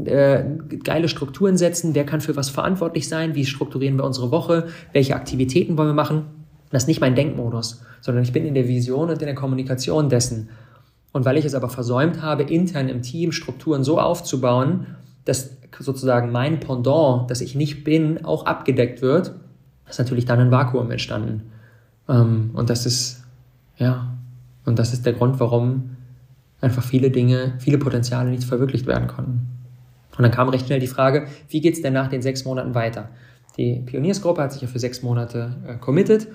[0.05, 0.45] äh,
[0.85, 5.17] geile Strukturen setzen, wer kann für was verantwortlich sein, wie strukturieren wir unsere Woche, welche
[5.17, 6.25] Aktivitäten wollen wir machen
[6.77, 10.11] das ist nicht mein Denkmodus, sondern ich bin in der Vision und in der Kommunikation
[10.11, 10.51] dessen.
[11.11, 14.85] Und weil ich es aber versäumt habe, intern im Team Strukturen so aufzubauen,
[15.25, 19.33] dass sozusagen mein Pendant, das ich nicht bin, auch abgedeckt wird,
[19.89, 21.45] ist natürlich dann ein Vakuum entstanden.
[22.11, 23.25] Ähm, und das ist,
[23.79, 24.15] ja,
[24.67, 25.97] und das ist der Grund, warum
[26.61, 29.49] einfach viele Dinge, viele Potenziale nicht verwirklicht werden konnten.
[30.19, 32.75] Und dann kam recht schnell die Frage, wie geht es denn nach den sechs Monaten
[32.75, 33.09] weiter?
[33.57, 36.29] Die Pioniersgruppe hat sich ja für sechs Monate äh, committed.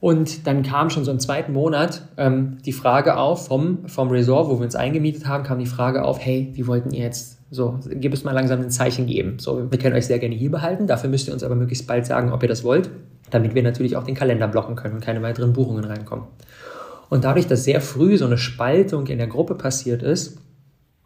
[0.00, 4.48] Und dann kam schon so im zweiten Monat ähm, die Frage auf vom, vom Resort,
[4.48, 7.78] wo wir uns eingemietet haben, kam die Frage auf, hey, wie wollten ihr jetzt so,
[7.86, 9.38] gib es mal langsam ein Zeichen geben.
[9.38, 12.06] So, wir können euch sehr gerne hier behalten, dafür müsst ihr uns aber möglichst bald
[12.06, 12.90] sagen, ob ihr das wollt,
[13.30, 16.24] damit wir natürlich auch den Kalender blocken können und keine weiteren Buchungen reinkommen.
[17.10, 20.38] Und dadurch, dass sehr früh so eine Spaltung in der Gruppe passiert ist,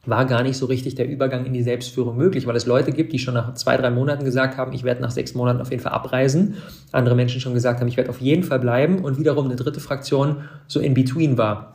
[0.09, 3.13] war gar nicht so richtig der Übergang in die Selbstführung möglich, weil es Leute gibt,
[3.13, 5.83] die schon nach zwei, drei Monaten gesagt haben, ich werde nach sechs Monaten auf jeden
[5.83, 6.57] Fall abreisen.
[6.93, 9.81] Andere Menschen schon gesagt haben, ich werde auf jeden Fall bleiben und wiederum eine dritte
[9.81, 11.75] Fraktion so in between war.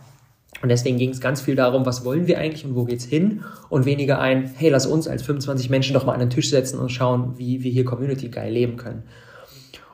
[0.61, 3.41] Und deswegen ging es ganz viel darum, was wollen wir eigentlich und wo geht's hin
[3.69, 6.79] und weniger ein, hey, lass uns als 25 Menschen doch mal an den Tisch setzen
[6.79, 9.03] und schauen, wie wir hier Community geil leben können.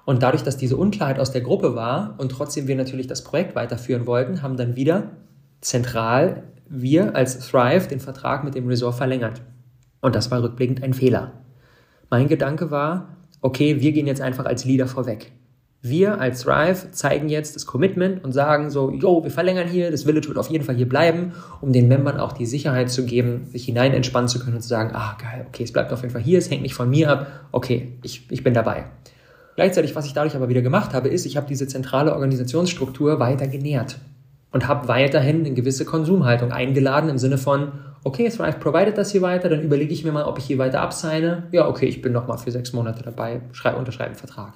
[0.03, 3.55] Und dadurch, dass diese Unklarheit aus der Gruppe war und trotzdem wir natürlich das Projekt
[3.55, 5.11] weiterführen wollten, haben dann wieder
[5.61, 9.41] zentral wir als Thrive den Vertrag mit dem Resort verlängert.
[10.01, 11.33] Und das war rückblickend ein Fehler.
[12.09, 15.31] Mein Gedanke war, okay, wir gehen jetzt einfach als Leader vorweg.
[15.81, 20.03] Wir als Thrive zeigen jetzt das Commitment und sagen so, yo, wir verlängern hier, das
[20.03, 23.45] Village wird auf jeden Fall hier bleiben, um den Membern auch die Sicherheit zu geben,
[23.51, 26.11] sich hinein entspannen zu können und zu sagen, ah, geil, okay, es bleibt auf jeden
[26.11, 28.85] Fall hier, es hängt nicht von mir ab, okay, ich, ich bin dabei.
[29.55, 33.47] Gleichzeitig, was ich dadurch aber wieder gemacht habe, ist, ich habe diese zentrale Organisationsstruktur weiter
[33.47, 33.99] genährt
[34.57, 39.21] und habe weiterhin eine gewisse Konsumhaltung eingeladen im Sinne von, okay, Thrive provided das hier
[39.21, 41.43] weiter, dann überlege ich mir mal, ob ich hier weiter abseine.
[41.51, 44.53] Ja, okay, ich bin nochmal für sechs Monate dabei, schreibe, unterschreibe einen Vertrag.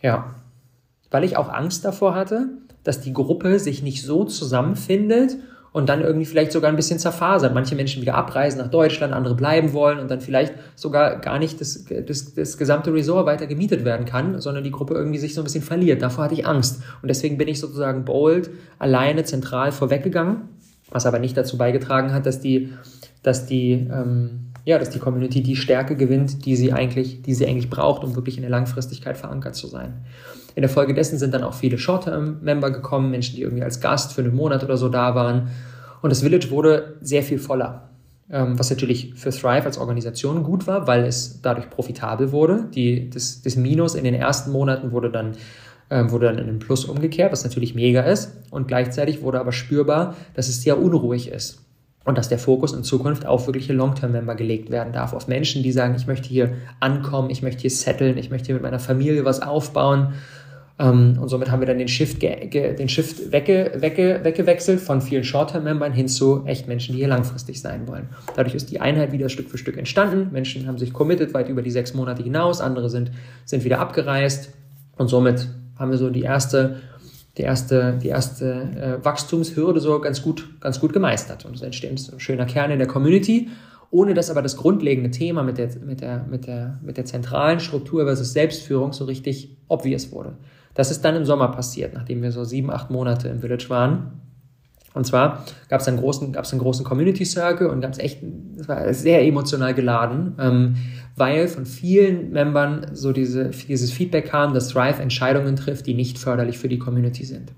[0.00, 0.34] Ja,
[1.10, 2.48] weil ich auch Angst davor hatte,
[2.84, 5.36] dass die Gruppe sich nicht so zusammenfindet
[5.72, 7.54] und dann irgendwie vielleicht sogar ein bisschen zerfasert.
[7.54, 11.60] Manche Menschen wieder abreisen nach Deutschland, andere bleiben wollen und dann vielleicht sogar gar nicht
[11.60, 15.40] das, das, das gesamte Resort weiter gemietet werden kann, sondern die Gruppe irgendwie sich so
[15.40, 16.02] ein bisschen verliert.
[16.02, 16.82] Davor hatte ich Angst.
[17.00, 20.42] Und deswegen bin ich sozusagen bold, alleine, zentral vorweggegangen,
[20.90, 22.72] was aber nicht dazu beigetragen hat, dass die,
[23.22, 27.46] dass die, ähm, ja, dass die Community die Stärke gewinnt, die sie eigentlich, die sie
[27.46, 30.04] eigentlich braucht, um wirklich in der Langfristigkeit verankert zu sein.
[30.54, 34.12] In der Folge dessen sind dann auch viele Short-Term-Member gekommen, Menschen, die irgendwie als Gast
[34.12, 35.48] für einen Monat oder so da waren.
[36.02, 37.90] Und das Village wurde sehr viel voller,
[38.30, 42.66] ähm, was natürlich für Thrive als Organisation gut war, weil es dadurch profitabel wurde.
[42.74, 45.32] Die, das, das Minus in den ersten Monaten wurde dann
[45.90, 48.32] ähm, wurde dann in einen Plus umgekehrt, was natürlich mega ist.
[48.50, 51.58] Und gleichzeitig wurde aber spürbar, dass es sehr unruhig ist.
[52.04, 55.72] Und dass der Fokus in Zukunft auf wirkliche Long-Term-Member gelegt werden darf, auf Menschen, die
[55.72, 59.24] sagen, ich möchte hier ankommen, ich möchte hier setteln, ich möchte hier mit meiner Familie
[59.24, 60.14] was aufbauen.
[60.78, 65.24] Ähm, und somit haben wir dann den Shift, den Shift wegge wegge weggewechselt von vielen
[65.24, 68.08] Short-Term-Membern hin zu echt Menschen, die hier langfristig sein wollen.
[68.36, 70.28] Dadurch ist die Einheit wieder Stück für Stück entstanden.
[70.32, 73.12] Menschen haben sich committed weit über die sechs Monate hinaus, andere sind,
[73.44, 74.50] sind wieder abgereist.
[74.96, 75.48] Und somit
[75.78, 76.76] haben wir so die erste
[77.38, 81.44] die erste, die erste äh, Wachstumshürde so ganz gut, ganz gut gemeistert.
[81.44, 83.48] Und es entsteht ein schöner Kern in der Community,
[83.90, 87.60] ohne dass aber das grundlegende Thema mit der, mit der, mit der, mit der zentralen
[87.60, 90.36] Struktur versus Selbstführung so richtig obvious wurde.
[90.74, 94.20] Das ist dann im Sommer passiert, nachdem wir so sieben, acht Monate im Village waren.
[94.94, 97.98] Und zwar gab es einen großen, gab es einen großen Community Circle und gab es
[97.98, 98.22] echt,
[98.58, 100.74] es war sehr emotional geladen, ähm,
[101.22, 106.18] weil von vielen Membern so diese, dieses Feedback kam, dass Thrive Entscheidungen trifft, die nicht
[106.18, 107.52] förderlich für die Community sind.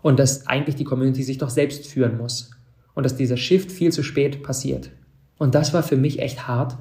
[0.00, 2.52] Und dass eigentlich die Community sich doch selbst führen muss.
[2.94, 4.88] Und dass dieser Shift viel zu spät passiert.
[5.36, 6.78] Und das war für mich echt hart.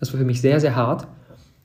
[0.00, 1.06] Das war für mich sehr, sehr hart,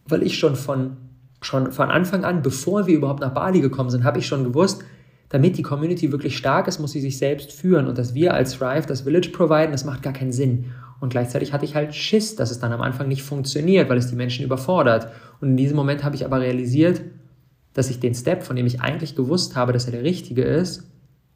[0.08, 0.98] weil ich schon von,
[1.42, 4.84] schon von Anfang an, bevor wir überhaupt nach Bali gekommen sind, habe ich schon gewusst,
[5.30, 7.88] damit die Community wirklich stark ist, muss sie sich selbst führen.
[7.88, 10.66] Und dass wir als Thrive das Village providen, das macht gar keinen Sinn.
[11.00, 14.08] Und gleichzeitig hatte ich halt Schiss, dass es dann am Anfang nicht funktioniert, weil es
[14.08, 15.08] die Menschen überfordert.
[15.40, 17.02] Und in diesem Moment habe ich aber realisiert,
[17.74, 20.90] dass ich den Step, von dem ich eigentlich gewusst habe, dass er der richtige ist,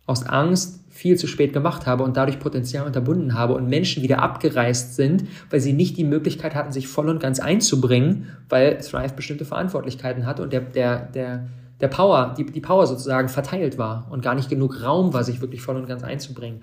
[0.06, 4.22] aus Angst viel zu spät gemacht habe und dadurch Potenzial unterbunden habe und Menschen wieder
[4.22, 9.14] abgereist sind, weil sie nicht die Möglichkeit hatten, sich voll und ganz einzubringen, weil Thrive
[9.14, 11.48] bestimmte Verantwortlichkeiten hatte und der, der, der,
[11.80, 15.42] der Power, die, die Power sozusagen verteilt war und gar nicht genug Raum war, sich
[15.42, 16.62] wirklich voll und ganz einzubringen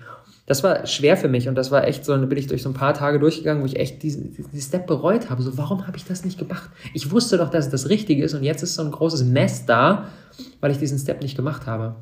[0.50, 2.70] das war schwer für mich und das war echt so, dann bin ich durch so
[2.70, 5.42] ein paar Tage durchgegangen, wo ich echt diesen, diesen Step bereut habe.
[5.42, 6.68] So, warum habe ich das nicht gemacht?
[6.92, 9.64] Ich wusste doch, dass es das Richtige ist und jetzt ist so ein großes Mess
[9.64, 10.08] da,
[10.60, 11.94] weil ich diesen Step nicht gemacht habe.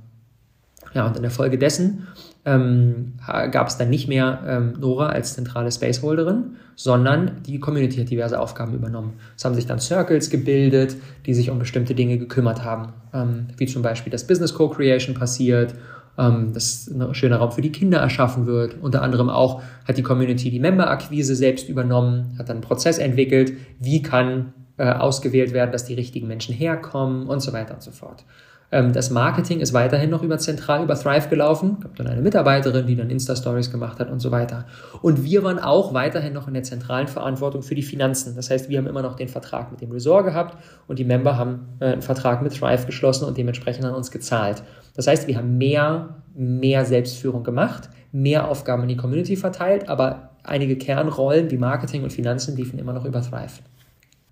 [0.94, 2.06] Ja, und in der Folge dessen
[2.46, 8.08] ähm, gab es dann nicht mehr ähm, Nora als zentrale Spaceholderin, sondern die Community hat
[8.08, 9.20] diverse Aufgaben übernommen.
[9.36, 10.96] Es haben sich dann Circles gebildet,
[11.26, 15.74] die sich um bestimmte Dinge gekümmert haben, ähm, wie zum Beispiel das Business Co-Creation passiert
[16.18, 18.76] ähm, dass ein schöner Raum für die Kinder erschaffen wird.
[18.80, 23.52] Unter anderem auch hat die Community die Member-Akquise selbst übernommen, hat dann einen Prozess entwickelt,
[23.78, 27.92] wie kann äh, ausgewählt werden, dass die richtigen Menschen herkommen und so weiter und so
[27.92, 28.24] fort.
[28.70, 31.78] Ähm, das Marketing ist weiterhin noch über zentral über Thrive gelaufen.
[31.80, 34.66] Gab dann eine Mitarbeiterin, die dann Insta-Stories gemacht hat und so weiter.
[35.00, 38.36] Und wir waren auch weiterhin noch in der zentralen Verantwortung für die Finanzen.
[38.36, 41.38] Das heißt, wir haben immer noch den Vertrag mit dem Resort gehabt und die Member
[41.38, 44.62] haben äh, einen Vertrag mit Thrive geschlossen und dementsprechend an uns gezahlt.
[44.98, 50.30] Das heißt, wir haben mehr, mehr Selbstführung gemacht, mehr Aufgaben in die Community verteilt, aber
[50.42, 53.60] einige Kernrollen wie Marketing und Finanzen liefen immer noch über Thrive.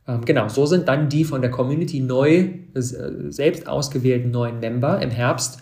[0.08, 5.00] Ähm, genau, so sind dann die von der Community neu, äh, selbst ausgewählten neuen Member
[5.00, 5.60] im Herbst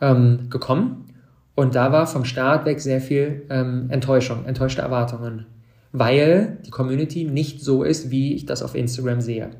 [0.00, 1.12] ähm, gekommen.
[1.54, 5.44] Und da war vom Start weg sehr viel ähm, Enttäuschung, enttäuschte Erwartungen,
[5.92, 9.50] weil die Community nicht so ist, wie ich das auf Instagram sehe.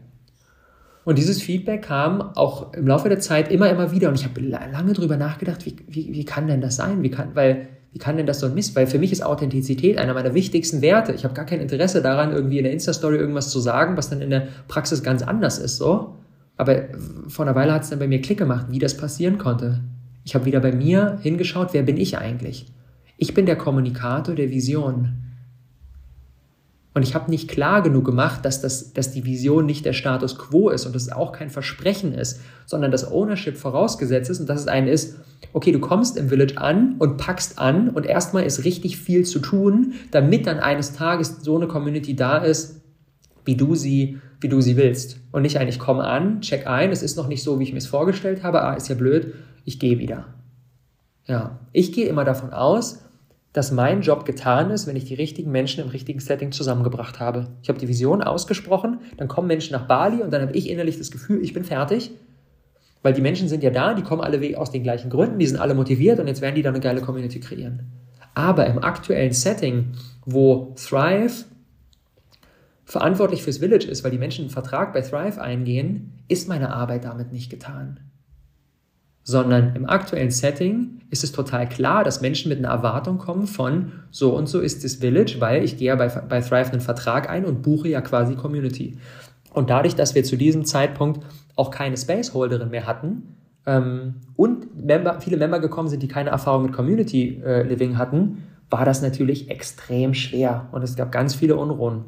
[1.08, 4.10] Und dieses Feedback kam auch im Laufe der Zeit immer, immer wieder.
[4.10, 7.02] Und ich habe lange darüber nachgedacht, wie, wie, wie kann denn das sein?
[7.02, 8.76] Wie kann, weil wie kann denn das so ein Mist?
[8.76, 11.14] Weil für mich ist Authentizität einer meiner wichtigsten Werte.
[11.14, 14.20] Ich habe gar kein Interesse daran, irgendwie in der Insta-Story irgendwas zu sagen, was dann
[14.20, 16.14] in der Praxis ganz anders ist, so.
[16.58, 16.76] Aber
[17.28, 19.80] vor einer Weile hat es dann bei mir Klick gemacht, wie das passieren konnte.
[20.24, 22.66] Ich habe wieder bei mir hingeschaut, wer bin ich eigentlich?
[23.16, 25.27] Ich bin der Kommunikator der Vision.
[26.94, 30.38] Und ich habe nicht klar genug gemacht, dass, das, dass die Vision nicht der Status
[30.38, 34.48] quo ist und dass es auch kein Versprechen ist, sondern dass Ownership vorausgesetzt ist und
[34.48, 35.16] dass es eine ist,
[35.52, 39.38] okay, du kommst im Village an und packst an und erstmal ist richtig viel zu
[39.38, 42.80] tun, damit dann eines Tages so eine Community da ist,
[43.44, 45.20] wie du sie, wie du sie willst.
[45.30, 47.78] Und nicht eigentlich komm an, check ein, es ist noch nicht so, wie ich mir
[47.78, 49.34] es vorgestellt habe, ah, ist ja blöd,
[49.64, 50.26] ich gehe wieder.
[51.26, 53.00] Ja, ich gehe immer davon aus,
[53.52, 57.48] dass mein Job getan ist, wenn ich die richtigen Menschen im richtigen Setting zusammengebracht habe.
[57.62, 60.98] Ich habe die Vision ausgesprochen, dann kommen Menschen nach Bali und dann habe ich innerlich
[60.98, 62.10] das Gefühl, ich bin fertig.
[63.02, 65.58] Weil die Menschen sind ja da, die kommen alle aus den gleichen Gründen, die sind
[65.58, 67.84] alle motiviert und jetzt werden die dann eine geile Community kreieren.
[68.34, 69.92] Aber im aktuellen Setting,
[70.26, 71.44] wo Thrive
[72.84, 77.04] verantwortlich fürs Village ist, weil die Menschen einen Vertrag bei Thrive eingehen, ist meine Arbeit
[77.04, 78.00] damit nicht getan
[79.28, 83.92] sondern im aktuellen Setting ist es total klar, dass Menschen mit einer Erwartung kommen von
[84.10, 87.30] so und so ist das Village, weil ich gehe ja bei, bei Thrive einen Vertrag
[87.30, 88.98] ein und buche ja quasi Community.
[89.52, 91.24] Und dadurch, dass wir zu diesem Zeitpunkt
[91.56, 93.36] auch keine Spaceholderin mehr hatten
[93.66, 98.44] ähm, und Member, viele Member gekommen sind, die keine Erfahrung mit Community äh, Living hatten,
[98.70, 102.04] war das natürlich extrem schwer und es gab ganz viele Unruhen.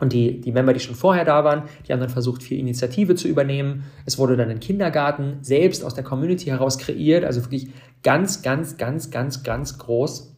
[0.00, 3.14] Und die, die Member, die schon vorher da waren, die haben dann versucht, viel Initiative
[3.14, 3.84] zu übernehmen.
[4.06, 7.68] Es wurde dann ein Kindergarten selbst aus der Community heraus kreiert, also wirklich
[8.02, 10.34] ganz, ganz, ganz, ganz, ganz groß.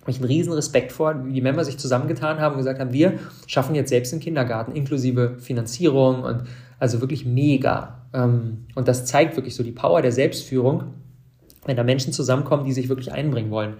[0.00, 2.92] habe ich einen riesen Respekt vor, wie die Member sich zusammengetan haben und gesagt haben,
[2.92, 3.14] wir
[3.46, 6.42] schaffen jetzt selbst einen Kindergarten inklusive Finanzierung und
[6.80, 8.02] also wirklich mega.
[8.12, 10.94] Ähm, und das zeigt wirklich so die Power der Selbstführung,
[11.64, 13.74] wenn da Menschen zusammenkommen, die sich wirklich einbringen wollen.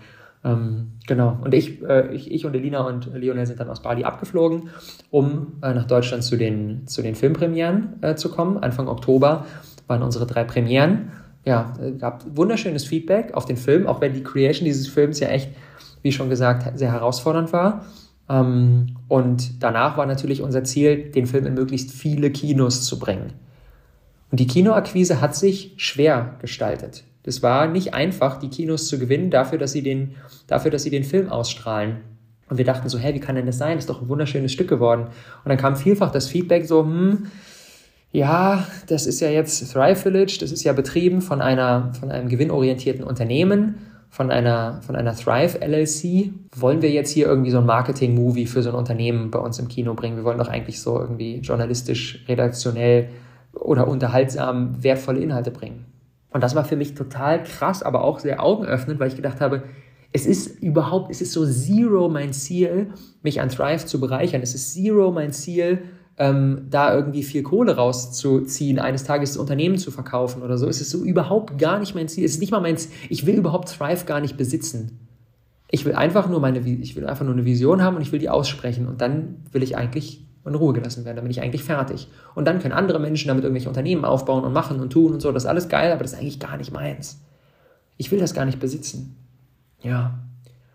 [0.45, 1.39] Ähm, genau.
[1.43, 4.71] Und ich, äh, ich, ich und Elina und Lionel sind dann aus Bali abgeflogen,
[5.11, 8.59] um äh, nach Deutschland zu den, zu den Filmpremieren äh, zu kommen.
[8.59, 9.47] Anfang Oktober
[9.87, 11.13] waren unsere drei Premieren.
[11.47, 15.51] Ja, gab wunderschönes Feedback auf den Film, auch wenn die Creation dieses Films ja echt
[16.05, 17.87] wie schon gesagt, sehr herausfordernd war.
[18.29, 23.33] Ähm, und danach war natürlich unser Ziel, den Film in möglichst viele Kinos zu bringen.
[24.31, 27.05] Und die Kinoakquise hat sich schwer gestaltet.
[27.25, 30.15] Es war nicht einfach, die Kinos zu gewinnen, dafür, dass sie den,
[30.47, 31.97] dafür, dass sie den Film ausstrahlen.
[32.49, 33.77] Und wir dachten so, hä, wie kann denn das sein?
[33.77, 35.05] Das ist doch ein wunderschönes Stück geworden.
[35.05, 37.27] Und dann kam vielfach das Feedback so, hm,
[38.13, 42.29] ja, das ist ja jetzt Thrive Village, das ist ja betrieben von einer, von einem
[42.29, 43.77] gewinnorientierten Unternehmen
[44.15, 46.31] von einer, von einer Thrive LLC.
[46.55, 49.67] Wollen wir jetzt hier irgendwie so ein Marketing-Movie für so ein Unternehmen bei uns im
[49.67, 50.17] Kino bringen?
[50.17, 53.09] Wir wollen doch eigentlich so irgendwie journalistisch, redaktionell
[53.53, 55.87] oder unterhaltsam wertvolle Inhalte bringen.
[56.35, 59.63] Und das war für mich total krass, aber auch sehr augenöffnend, weil ich gedacht habe,
[60.13, 62.89] es ist überhaupt, es ist so zero mein Ziel,
[63.23, 64.43] mich an Thrive zu bereichern.
[64.43, 65.85] Es ist zero mein Ziel,
[66.19, 70.81] ähm, da irgendwie viel Kohle rauszuziehen, eines Tages das Unternehmen zu verkaufen oder so, ist
[70.81, 72.25] es so überhaupt gar nicht mein Ziel.
[72.25, 72.91] Es ist nicht mal mein Ziel.
[73.11, 74.99] Ich will überhaupt Thrive gar nicht besitzen.
[75.71, 78.19] Ich will einfach nur meine, ich will einfach nur eine Vision haben und ich will
[78.19, 81.65] die aussprechen und dann will ich eigentlich in Ruhe gelassen werden, dann bin ich eigentlich
[81.65, 82.09] fertig.
[82.35, 85.33] Und dann können andere Menschen damit irgendwelche Unternehmen aufbauen und machen und tun und so,
[85.33, 87.21] das ist alles geil, aber das ist eigentlich gar nicht meins.
[87.97, 89.17] Ich will das gar nicht besitzen.
[89.81, 90.19] Ja.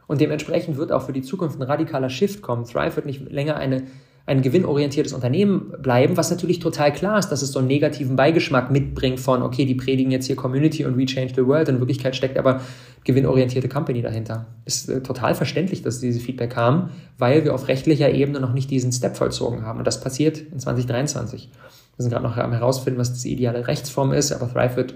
[0.08, 2.66] Und dementsprechend wird auch für die Zukunft ein radikaler Shift kommen.
[2.66, 3.84] Thrive wird nicht länger eine
[4.30, 8.70] ein gewinnorientiertes Unternehmen bleiben, was natürlich total klar ist, dass es so einen negativen Beigeschmack
[8.70, 11.68] mitbringt von, okay, die predigen jetzt hier Community und We Change the World.
[11.68, 12.62] In Wirklichkeit steckt aber
[13.06, 14.46] gewinnorientierte Company dahinter.
[14.66, 18.70] Ist äh, total verständlich, dass diese Feedback kam, weil wir auf rechtlicher Ebene noch nicht
[18.70, 19.80] diesen Step vollzogen haben.
[19.80, 21.50] Und das passiert in 2023.
[21.96, 24.94] Wir sind gerade noch am herausfinden, was die ideale Rechtsform ist, aber Thrive wird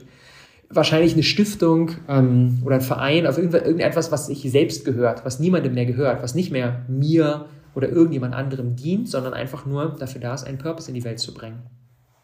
[0.70, 5.74] wahrscheinlich eine Stiftung ähm, oder ein Verein, auf irgendetwas, was sich selbst gehört, was niemandem
[5.74, 10.34] mehr gehört, was nicht mehr mir oder irgendjemand anderem dient, sondern einfach nur dafür da
[10.34, 11.64] ist, einen Purpose in die Welt zu bringen.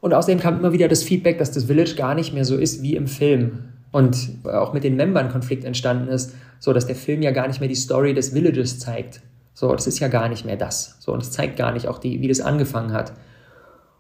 [0.02, 2.82] Und außerdem kam immer wieder das Feedback, dass das Village gar nicht mehr so ist
[2.82, 3.64] wie im Film.
[3.92, 7.60] Und auch mit den Membern Konflikt entstanden ist, so dass der Film ja gar nicht
[7.60, 9.22] mehr die Story des Villages zeigt.
[9.54, 10.98] So, das ist ja gar nicht mehr das.
[11.00, 13.14] So, und es zeigt gar nicht auch die, wie das angefangen hat.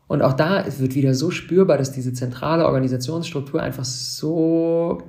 [0.07, 4.99] Und auch da wird wieder so spürbar, dass diese zentrale Organisationsstruktur einfach so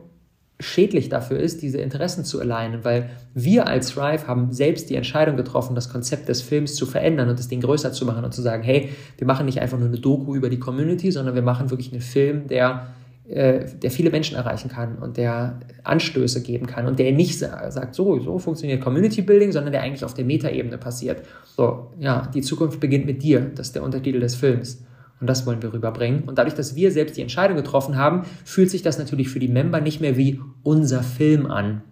[0.60, 5.36] schädlich dafür ist, diese Interessen zu alignen, weil wir als Thrive haben selbst die Entscheidung
[5.36, 8.42] getroffen, das Konzept des Films zu verändern und das Ding größer zu machen und zu
[8.42, 11.70] sagen, hey, wir machen nicht einfach nur eine Doku über die Community, sondern wir machen
[11.70, 12.88] wirklich einen Film, der,
[13.28, 17.94] äh, der viele Menschen erreichen kann und der Anstöße geben kann und der nicht sagt,
[17.94, 21.22] so, so funktioniert Community Building, sondern der eigentlich auf der Metaebene passiert.
[21.56, 24.82] So, ja, die Zukunft beginnt mit dir, das ist der Untertitel des Films.
[25.20, 26.24] Und das wollen wir rüberbringen.
[26.24, 29.48] Und dadurch, dass wir selbst die Entscheidung getroffen haben, fühlt sich das natürlich für die
[29.48, 31.82] Member nicht mehr wie unser Film an,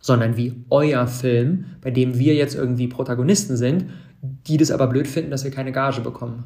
[0.00, 3.86] sondern wie euer Film, bei dem wir jetzt irgendwie Protagonisten sind,
[4.46, 6.44] die das aber blöd finden, dass wir keine Gage bekommen.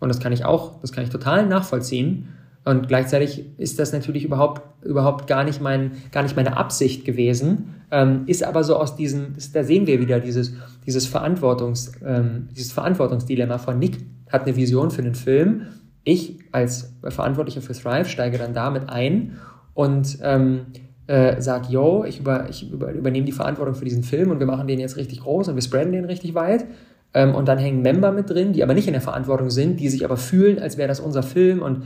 [0.00, 2.28] Und das kann ich auch, das kann ich total nachvollziehen.
[2.64, 7.74] Und gleichzeitig ist das natürlich überhaupt, überhaupt gar, nicht mein, gar nicht meine Absicht gewesen,
[7.90, 10.54] ähm, ist aber so aus diesem, da sehen wir wieder dieses,
[10.86, 13.98] dieses, Verantwortungs, ähm, dieses Verantwortungsdilemma von Nick
[14.34, 15.62] hat eine Vision für einen Film.
[16.02, 19.38] Ich als Verantwortlicher für Thrive steige dann damit ein
[19.72, 20.66] und ähm,
[21.06, 24.46] äh, sage, yo, ich, über, ich über, übernehme die Verantwortung für diesen Film und wir
[24.46, 26.66] machen den jetzt richtig groß und wir spreaden den richtig weit.
[27.14, 29.88] Ähm, und dann hängen Member mit drin, die aber nicht in der Verantwortung sind, die
[29.88, 31.62] sich aber fühlen, als wäre das unser Film.
[31.62, 31.84] Und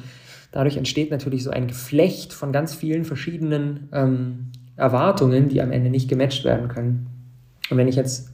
[0.52, 5.90] dadurch entsteht natürlich so ein Geflecht von ganz vielen verschiedenen ähm, Erwartungen, die am Ende
[5.90, 7.08] nicht gematcht werden können.
[7.70, 8.30] Und wenn ich jetzt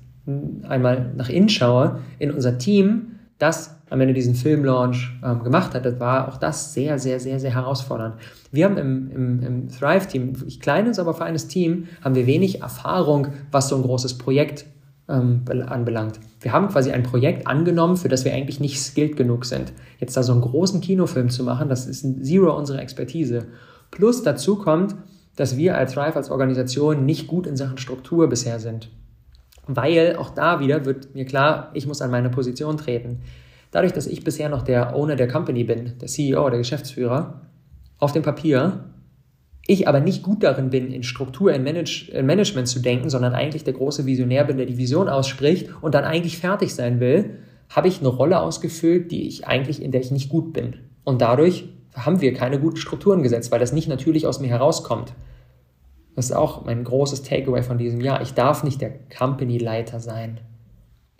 [0.68, 5.86] einmal nach innen schaue, in unser Team, das am Ende diesen Filmlaunch ähm, gemacht hat,
[5.86, 8.16] das war auch das sehr, sehr, sehr, sehr herausfordernd.
[8.50, 13.68] Wir haben im, im, im Thrive-Team, kleines, aber feines Team, haben wir wenig Erfahrung, was
[13.68, 14.66] so ein großes Projekt
[15.08, 16.18] ähm, anbelangt.
[16.40, 19.72] Wir haben quasi ein Projekt angenommen, für das wir eigentlich nicht skilled genug sind.
[20.00, 23.46] Jetzt da so einen großen Kinofilm zu machen, das ist Zero unserer Expertise.
[23.92, 24.96] Plus dazu kommt,
[25.36, 28.90] dass wir als Thrive als Organisation nicht gut in Sachen Struktur bisher sind.
[29.66, 33.20] Weil auch da wieder wird mir klar, ich muss an meine Position treten.
[33.74, 37.40] Dadurch, dass ich bisher noch der Owner der Company bin, der CEO, der Geschäftsführer,
[37.98, 38.84] auf dem Papier,
[39.66, 43.34] ich aber nicht gut darin bin, in Struktur, in, Manage, in Management zu denken, sondern
[43.34, 47.38] eigentlich der große Visionär bin, der die Vision ausspricht und dann eigentlich fertig sein will,
[47.68, 50.76] habe ich eine Rolle ausgefüllt, die ich eigentlich, in der ich nicht gut bin.
[51.02, 55.14] Und dadurch haben wir keine guten Strukturen gesetzt, weil das nicht natürlich aus mir herauskommt.
[56.14, 58.22] Das ist auch mein großes Takeaway von diesem Jahr.
[58.22, 60.38] Ich darf nicht der Company-Leiter sein.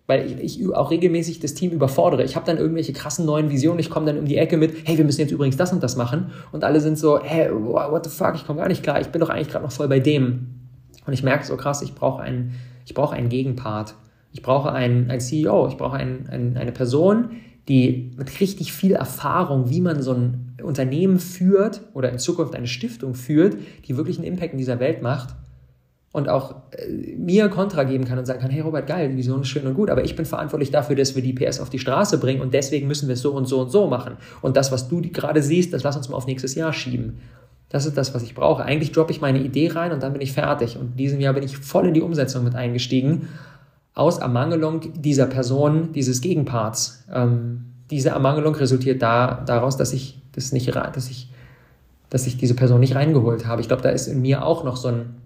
[0.07, 2.25] Weil ich, ich, auch regelmäßig das Team überfordere.
[2.25, 3.79] Ich habe dann irgendwelche krassen neuen Visionen.
[3.79, 5.97] Ich komme dann um die Ecke mit, hey, wir müssen jetzt übrigens das und das
[5.97, 6.31] machen.
[6.53, 9.01] Und alle sind so, hey, what the fuck, ich komme gar nicht klar.
[9.01, 10.49] Ich bin doch eigentlich gerade noch voll bei dem.
[11.07, 13.95] Und ich merke so krass, ich brauche einen, ich einen Gegenpart.
[14.33, 15.69] Ich brauche einen, einen CEO.
[15.69, 17.31] Ich brauche einen, einen, eine Person,
[17.69, 22.67] die mit richtig viel Erfahrung, wie man so ein Unternehmen führt oder in Zukunft eine
[22.67, 25.35] Stiftung führt, die wirklich einen Impact in dieser Welt macht
[26.15, 29.41] und auch äh, mir Kontra geben kann und sagen kann, hey Robert, geil, die Vision
[29.41, 31.81] ist schön und gut, aber ich bin verantwortlich dafür, dass wir die PS auf die
[31.81, 34.17] Straße bringen und deswegen müssen wir es so und so und so machen.
[34.41, 37.19] Und das, was du gerade siehst, das lass uns mal auf nächstes Jahr schieben.
[37.69, 38.63] Das ist das, was ich brauche.
[38.63, 40.79] Eigentlich droppe ich meine Idee rein und dann bin ich fertig.
[40.79, 43.29] Und in diesem Jahr bin ich voll in die Umsetzung mit eingestiegen
[43.95, 47.05] aus Ermangelung dieser Person, dieses Gegenparts.
[47.13, 51.33] Ähm, diese Ermangelung resultiert da, daraus, dass ich das nicht, dass ich,
[52.09, 53.61] dass ich diese Person nicht reingeholt habe.
[53.61, 55.17] Ich glaube, da ist in mir auch noch so ein,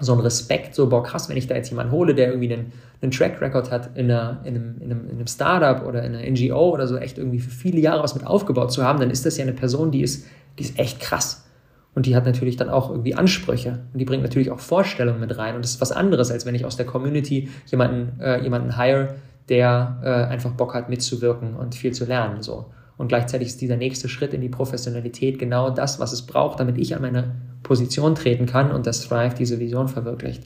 [0.00, 2.72] so ein Respekt, so, boah, krass, wenn ich da jetzt jemanden hole, der irgendwie einen,
[3.02, 6.14] einen Track Record hat in, einer, in, einem, in, einem, in einem Startup oder in
[6.14, 9.10] einer NGO oder so, echt irgendwie für viele Jahre was mit aufgebaut zu haben, dann
[9.10, 10.26] ist das ja eine Person, die ist,
[10.58, 11.46] die ist echt krass.
[11.94, 15.36] Und die hat natürlich dann auch irgendwie Ansprüche und die bringt natürlich auch Vorstellungen mit
[15.36, 15.56] rein.
[15.56, 19.16] Und das ist was anderes, als wenn ich aus der Community jemanden, äh, jemanden hire,
[19.48, 22.42] der äh, einfach Bock hat, mitzuwirken und viel zu lernen.
[22.42, 22.66] So.
[23.00, 26.76] Und gleichzeitig ist dieser nächste Schritt in die Professionalität genau das, was es braucht, damit
[26.76, 30.42] ich an meine Position treten kann und das Thrive diese Vision verwirklicht.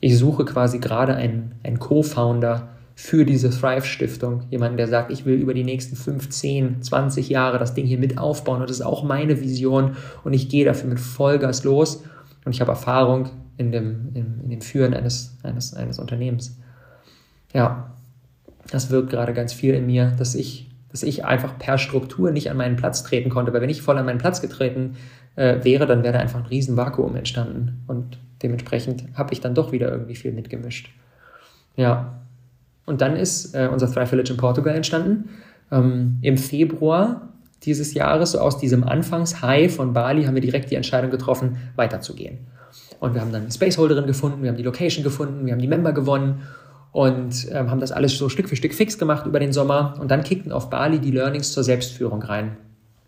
[0.00, 4.44] Ich suche quasi gerade einen, einen Co-Founder, für diese Thrive-Stiftung.
[4.50, 8.18] Jemanden, der sagt, ich will über die nächsten 15, 20 Jahre das Ding hier mit
[8.18, 12.04] aufbauen und das ist auch meine Vision und ich gehe dafür mit Vollgas los
[12.44, 16.58] und ich habe Erfahrung in dem, in, in dem Führen eines, eines, eines Unternehmens.
[17.52, 17.94] Ja,
[18.70, 22.50] das wirkt gerade ganz viel in mir, dass ich, dass ich einfach per Struktur nicht
[22.50, 24.96] an meinen Platz treten konnte, weil wenn ich voll an meinen Platz getreten
[25.34, 29.54] äh, wäre, dann wäre da einfach ein riesen Vakuum entstanden und dementsprechend habe ich dann
[29.54, 30.90] doch wieder irgendwie viel mitgemischt.
[31.76, 32.20] Ja,
[32.84, 35.30] und dann ist äh, unser Thrive Village in Portugal entstanden.
[35.70, 37.28] Ähm, Im Februar
[37.62, 42.38] dieses Jahres, so aus diesem Anfangs-High von Bali, haben wir direkt die Entscheidung getroffen, weiterzugehen.
[42.98, 45.68] Und wir haben dann eine Spaceholderin gefunden, wir haben die Location gefunden, wir haben die
[45.68, 46.42] Member gewonnen
[46.92, 49.94] und ähm, haben das alles so Stück für Stück fix gemacht über den Sommer.
[49.98, 52.56] Und dann kickten auf Bali die Learnings zur Selbstführung rein.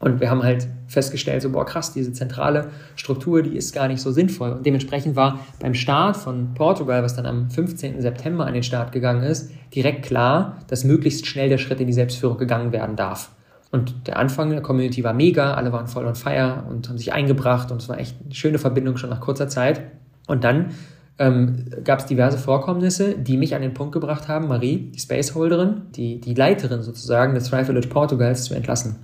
[0.01, 4.01] Und wir haben halt festgestellt, so, boah, krass, diese zentrale Struktur, die ist gar nicht
[4.01, 4.53] so sinnvoll.
[4.53, 8.01] Und dementsprechend war beim Start von Portugal, was dann am 15.
[8.01, 11.93] September an den Start gegangen ist, direkt klar, dass möglichst schnell der Schritt in die
[11.93, 13.30] Selbstführung gegangen werden darf.
[13.70, 17.12] Und der Anfang der Community war mega, alle waren voll on fire und haben sich
[17.12, 19.82] eingebracht und es war echt eine schöne Verbindung schon nach kurzer Zeit.
[20.26, 20.70] Und dann
[21.19, 25.83] ähm, gab es diverse Vorkommnisse, die mich an den Punkt gebracht haben, Marie, die Spaceholderin,
[25.95, 28.97] die, die Leiterin sozusagen des Thrive Village Portugals, zu entlassen.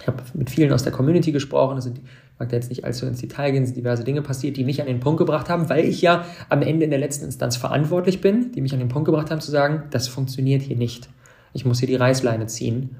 [0.00, 2.84] Ich habe mit vielen aus der Community gesprochen, es sind, ich mag da jetzt nicht
[2.84, 5.68] allzu ins Detail gehen, sind diverse Dinge passiert, die mich an den Punkt gebracht haben,
[5.68, 8.88] weil ich ja am Ende in der letzten Instanz verantwortlich bin, die mich an den
[8.88, 11.08] Punkt gebracht haben zu sagen, das funktioniert hier nicht.
[11.54, 12.96] Ich muss hier die Reißleine ziehen.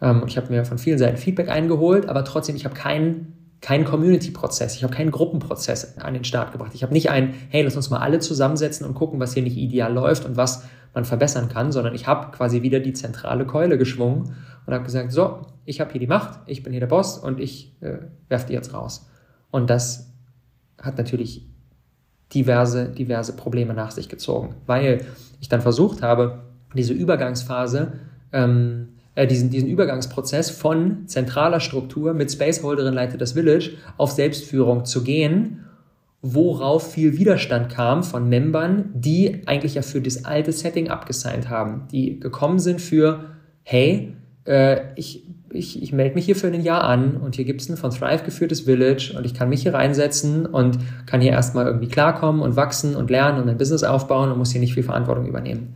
[0.00, 3.84] Ähm, ich habe mir von vielen Seiten Feedback eingeholt, aber trotzdem, ich habe keinen keinen
[3.84, 6.72] Community-Prozess, ich habe keinen Gruppenprozess an den Start gebracht.
[6.74, 9.56] Ich habe nicht ein, hey, lass uns mal alle zusammensetzen und gucken, was hier nicht
[9.56, 13.78] ideal läuft und was man verbessern kann, sondern ich habe quasi wieder die zentrale Keule
[13.78, 14.34] geschwungen
[14.66, 17.38] und habe gesagt, so, ich habe hier die Macht, ich bin hier der Boss und
[17.38, 17.98] ich äh,
[18.28, 19.08] werfe die jetzt raus.
[19.50, 20.10] Und das
[20.80, 21.46] hat natürlich
[22.34, 25.04] diverse, diverse Probleme nach sich gezogen, weil
[25.40, 26.44] ich dann versucht habe,
[26.74, 27.92] diese Übergangsphase,
[28.32, 34.84] ähm, äh, diesen, diesen Übergangsprozess von zentraler Struktur mit Spaceholderin leitet das Village auf Selbstführung
[34.84, 35.64] zu gehen
[36.22, 41.86] worauf viel Widerstand kam von Membern, die eigentlich ja für das alte Setting abgesigned haben,
[41.90, 43.24] die gekommen sind für,
[43.62, 47.62] hey, äh, ich, ich, ich melde mich hier für ein Jahr an und hier gibt
[47.62, 51.32] es ein von Thrive geführtes Village und ich kann mich hier reinsetzen und kann hier
[51.32, 54.74] erstmal irgendwie klarkommen und wachsen und lernen und ein Business aufbauen und muss hier nicht
[54.74, 55.74] viel Verantwortung übernehmen.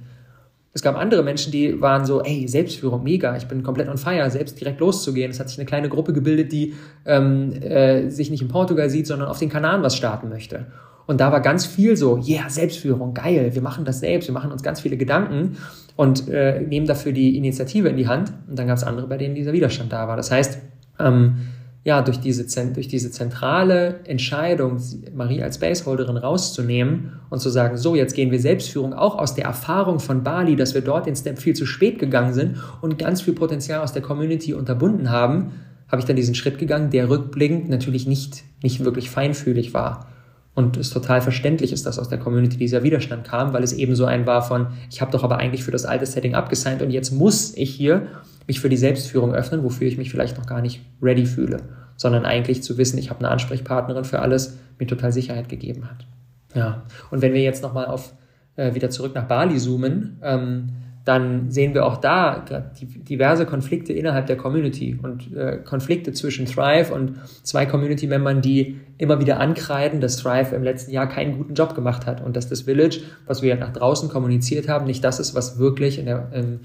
[0.77, 4.29] Es gab andere Menschen, die waren so, ey, Selbstführung, mega, ich bin komplett on fire,
[4.29, 5.31] selbst direkt loszugehen.
[5.31, 6.75] Es hat sich eine kleine Gruppe gebildet, die
[7.07, 10.67] ähm, äh, sich nicht in Portugal sieht, sondern auf den Kanaren was starten möchte.
[11.07, 14.51] Und da war ganz viel so, yeah, Selbstführung, geil, wir machen das selbst, wir machen
[14.51, 15.59] uns ganz viele Gedanken
[15.95, 18.33] und äh, nehmen dafür die Initiative in die Hand.
[18.49, 20.17] Und dann gab es andere, bei denen dieser Widerstand da war.
[20.17, 20.59] Das heißt,
[20.99, 21.37] ähm,
[21.85, 24.81] ja, durch diese, durch diese zentrale Entscheidung,
[25.15, 29.45] Marie als Baseholderin rauszunehmen und zu sagen, so, jetzt gehen wir Selbstführung auch aus der
[29.45, 33.21] Erfahrung von Bali, dass wir dort den Step viel zu spät gegangen sind und ganz
[33.21, 35.53] viel Potenzial aus der Community unterbunden haben,
[35.89, 40.09] habe ich dann diesen Schritt gegangen, der rückblickend natürlich nicht, nicht wirklich feinfühlig war.
[40.55, 43.95] Und es total verständlich ist, dass aus der Community dieser Widerstand kam, weil es eben
[43.95, 46.91] so ein war von, ich habe doch aber eigentlich für das alte Setting abgesigned und
[46.91, 48.07] jetzt muss ich hier
[48.47, 51.59] mich für die Selbstführung öffnen, wofür ich mich vielleicht noch gar nicht ready fühle.
[51.97, 56.07] sondern eigentlich zu wissen, ich habe eine Ansprechpartnerin für alles, mir total Sicherheit gegeben hat.
[56.53, 56.83] Ja,
[57.13, 58.15] und wenn wir jetzt nochmal auf
[58.57, 60.71] äh, wieder zurück nach Bali zoomen, ähm,
[61.05, 62.45] dann sehen wir auch da
[62.81, 69.21] diverse Konflikte innerhalb der Community und äh, Konflikte zwischen Thrive und zwei Community-Membern, die immer
[69.21, 72.63] wieder ankreiden, dass Thrive im letzten Jahr keinen guten Job gemacht hat und dass das
[72.63, 76.61] Village, was wir nach draußen kommuniziert haben, nicht das ist, was wirklich in der, in,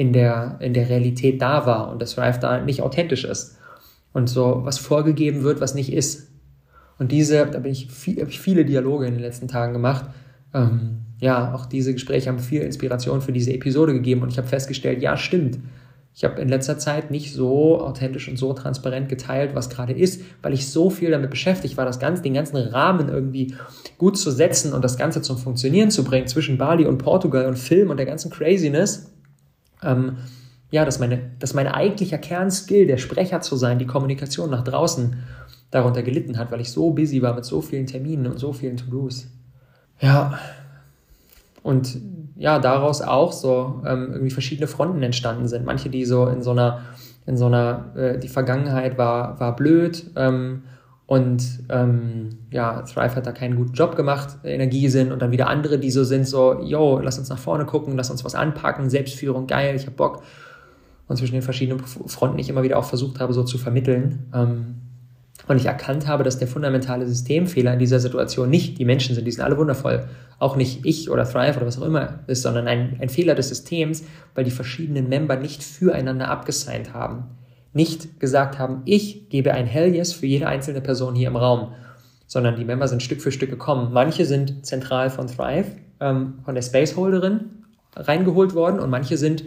[0.00, 3.58] in der, in der Realität da war und dass Thrive da nicht authentisch ist
[4.14, 6.30] und so was vorgegeben wird, was nicht ist.
[6.98, 10.06] Und diese, da bin ich, viel, habe ich viele Dialoge in den letzten Tagen gemacht.
[10.54, 14.48] Ähm, ja, auch diese Gespräche haben viel Inspiration für diese Episode gegeben und ich habe
[14.48, 15.58] festgestellt, ja, stimmt.
[16.14, 20.22] Ich habe in letzter Zeit nicht so authentisch und so transparent geteilt, was gerade ist,
[20.40, 23.54] weil ich so viel damit beschäftigt war, das Ganze, den ganzen Rahmen irgendwie
[23.98, 27.58] gut zu setzen und das Ganze zum Funktionieren zu bringen zwischen Bali und Portugal und
[27.58, 29.09] Film und der ganzen Craziness.
[29.82, 30.18] Ähm,
[30.70, 35.16] ja, dass meine, dass mein eigentlicher Kernskill, der Sprecher zu sein, die Kommunikation nach draußen,
[35.70, 38.76] darunter gelitten hat, weil ich so busy war mit so vielen Terminen und so vielen
[38.76, 39.28] To-Dos.
[40.00, 40.38] Ja,
[41.62, 42.00] und
[42.36, 45.66] ja, daraus auch so ähm, irgendwie verschiedene Fronten entstanden sind.
[45.66, 46.80] Manche, die so in so einer,
[47.26, 50.62] in so einer, äh, die Vergangenheit war, war blöd ähm,
[51.10, 55.48] und ähm, ja, Thrive hat da keinen guten Job gemacht, Energie sind und dann wieder
[55.48, 58.88] andere, die so sind, so, yo, lass uns nach vorne gucken, lass uns was anpacken,
[58.88, 60.22] Selbstführung, geil, ich hab Bock.
[61.08, 64.30] Und zwischen den verschiedenen Fronten ich immer wieder auch versucht habe, so zu vermitteln.
[64.32, 64.76] Ähm,
[65.48, 69.24] und ich erkannt habe, dass der fundamentale Systemfehler in dieser Situation nicht die Menschen sind,
[69.24, 70.04] die sind alle wundervoll,
[70.38, 73.48] auch nicht ich oder Thrive oder was auch immer ist, sondern ein, ein Fehler des
[73.48, 74.04] Systems,
[74.36, 77.24] weil die verschiedenen Member nicht füreinander abgesigned haben.
[77.72, 81.72] Nicht gesagt haben, ich gebe ein Hell Yes für jede einzelne Person hier im Raum,
[82.26, 83.92] sondern die Member sind Stück für Stück gekommen.
[83.92, 87.64] Manche sind zentral von Thrive, ähm, von der Spaceholderin
[87.96, 89.44] reingeholt worden und manche sind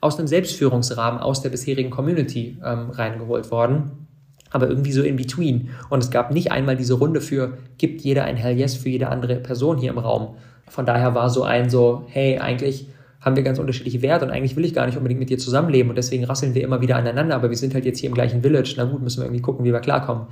[0.00, 4.06] aus einem Selbstführungsrahmen aus der bisherigen Community ähm, reingeholt worden
[4.50, 5.70] aber irgendwie so in between.
[5.90, 9.08] Und es gab nicht einmal diese Runde für, gibt jeder ein Hell Yes für jede
[9.08, 10.36] andere Person hier im Raum.
[10.68, 12.88] Von daher war so ein so, hey, eigentlich
[13.26, 15.90] haben wir ganz unterschiedliche Werte und eigentlich will ich gar nicht unbedingt mit dir zusammenleben
[15.90, 18.40] und deswegen rasseln wir immer wieder aneinander, aber wir sind halt jetzt hier im gleichen
[18.42, 18.74] Village.
[18.76, 20.28] Na gut, müssen wir irgendwie gucken, wie wir klarkommen.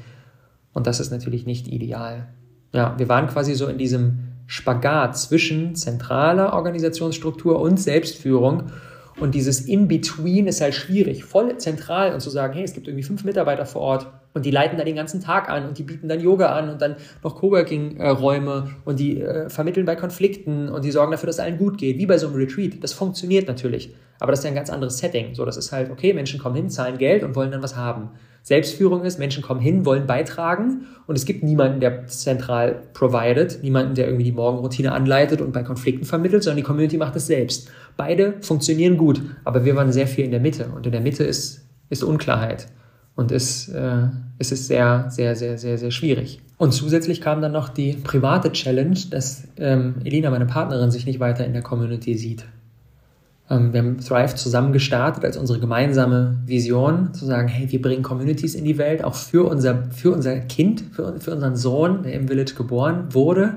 [0.72, 2.28] Und das ist natürlich nicht ideal.
[2.72, 8.70] Ja, wir waren quasi so in diesem Spagat zwischen zentraler Organisationsstruktur und Selbstführung
[9.20, 13.04] und dieses In-Between ist halt schwierig, voll zentral und zu sagen, hey, es gibt irgendwie
[13.04, 16.08] fünf Mitarbeiter vor Ort und die leiten da den ganzen Tag an und die bieten
[16.08, 20.90] dann Yoga an und dann noch Coworking-Räume und die äh, vermitteln bei Konflikten und die
[20.90, 22.82] sorgen dafür, dass allen gut geht, wie bei so einem Retreat.
[22.82, 25.34] Das funktioniert natürlich, aber das ist ja ein ganz anderes Setting.
[25.34, 28.10] So, das ist halt, okay, Menschen kommen hin, zahlen Geld und wollen dann was haben.
[28.44, 33.94] Selbstführung ist, Menschen kommen hin, wollen beitragen und es gibt niemanden, der zentral provided, niemanden,
[33.94, 37.70] der irgendwie die Morgenroutine anleitet und bei Konflikten vermittelt, sondern die Community macht es selbst.
[37.96, 41.24] Beide funktionieren gut, aber wir waren sehr viel in der Mitte und in der Mitte
[41.24, 42.68] ist, ist Unklarheit
[43.16, 46.42] und ist, äh, es ist sehr, sehr, sehr, sehr, sehr schwierig.
[46.58, 51.18] Und zusätzlich kam dann noch die private Challenge, dass ähm, Elina, meine Partnerin, sich nicht
[51.18, 52.44] weiter in der Community sieht.
[53.50, 58.02] Ähm, wir haben Thrive zusammen gestartet als unsere gemeinsame Vision, zu sagen, hey, wir bringen
[58.02, 62.14] Communities in die Welt, auch für unser, für unser Kind, für, für unseren Sohn, der
[62.14, 63.56] im Village geboren wurde.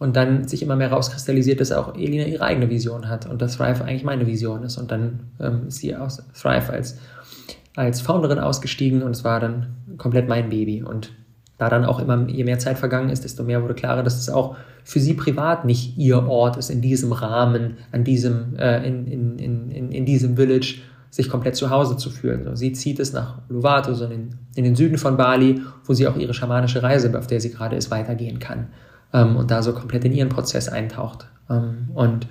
[0.00, 3.56] Und dann sich immer mehr rauskristallisiert, dass auch Elina ihre eigene Vision hat und dass
[3.56, 4.78] Thrive eigentlich meine Vision ist.
[4.78, 6.98] Und dann ähm, ist sie aus Thrive als,
[7.74, 10.84] als Founderin ausgestiegen und es war dann komplett mein Baby.
[10.84, 11.10] Und
[11.58, 14.30] da dann auch immer, je mehr Zeit vergangen ist, desto mehr wurde klarer, dass es
[14.30, 19.06] auch für sie privat nicht ihr Ort ist, in diesem Rahmen, an diesem, äh, in,
[19.06, 20.76] in, in, in, diesem Village
[21.10, 22.44] sich komplett zu Hause zu fühlen.
[22.44, 26.06] So, sie zieht es nach Uluwatu, so in, in den Süden von Bali, wo sie
[26.06, 28.68] auch ihre schamanische Reise, auf der sie gerade ist, weitergehen kann
[29.12, 31.28] ähm, und da so komplett in ihren Prozess eintaucht.
[31.50, 32.28] Ähm, und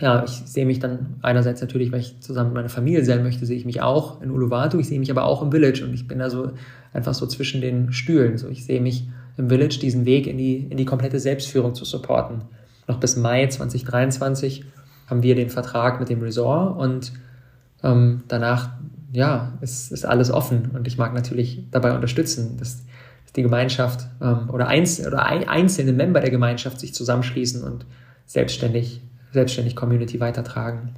[0.00, 3.46] ja, ich sehe mich dann einerseits natürlich, weil ich zusammen mit meiner Familie sein möchte,
[3.46, 6.06] sehe ich mich auch in Uluwatu, ich sehe mich aber auch im Village und ich
[6.06, 6.52] bin da so
[6.92, 8.38] einfach so zwischen den Stühlen.
[8.38, 11.84] So, ich sehe mich im Village diesen Weg in die, in die komplette Selbstführung zu
[11.84, 12.42] supporten.
[12.86, 14.64] Noch bis Mai 2023
[15.06, 17.12] haben wir den Vertrag mit dem Resort und
[17.82, 18.70] ähm, danach,
[19.12, 22.82] ja, ist, ist alles offen und ich mag natürlich dabei unterstützen, dass,
[23.36, 27.84] die Gemeinschaft ähm, oder, einz oder ein, einzelne Member der Gemeinschaft sich zusammenschließen und
[28.24, 30.94] selbstständig selbstständig Community weitertragen.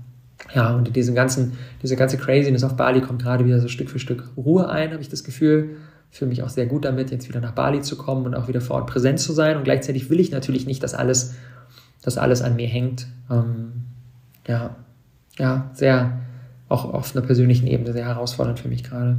[0.55, 3.91] Ja, und in diesem ganzen, diese ganze Craziness auf Bali kommt gerade wieder so Stück
[3.91, 5.77] für Stück Ruhe ein, habe ich das Gefühl.
[6.11, 8.61] Fühle mich auch sehr gut damit, jetzt wieder nach Bali zu kommen und auch wieder
[8.61, 9.57] vor Ort präsent zu sein.
[9.57, 11.35] Und gleichzeitig will ich natürlich nicht, dass alles,
[12.03, 13.07] dass alles an mir hängt.
[13.31, 13.85] Ähm,
[14.49, 14.75] ja,
[15.39, 16.19] ja, sehr,
[16.69, 19.19] auch auf einer persönlichen Ebene sehr herausfordernd für mich gerade.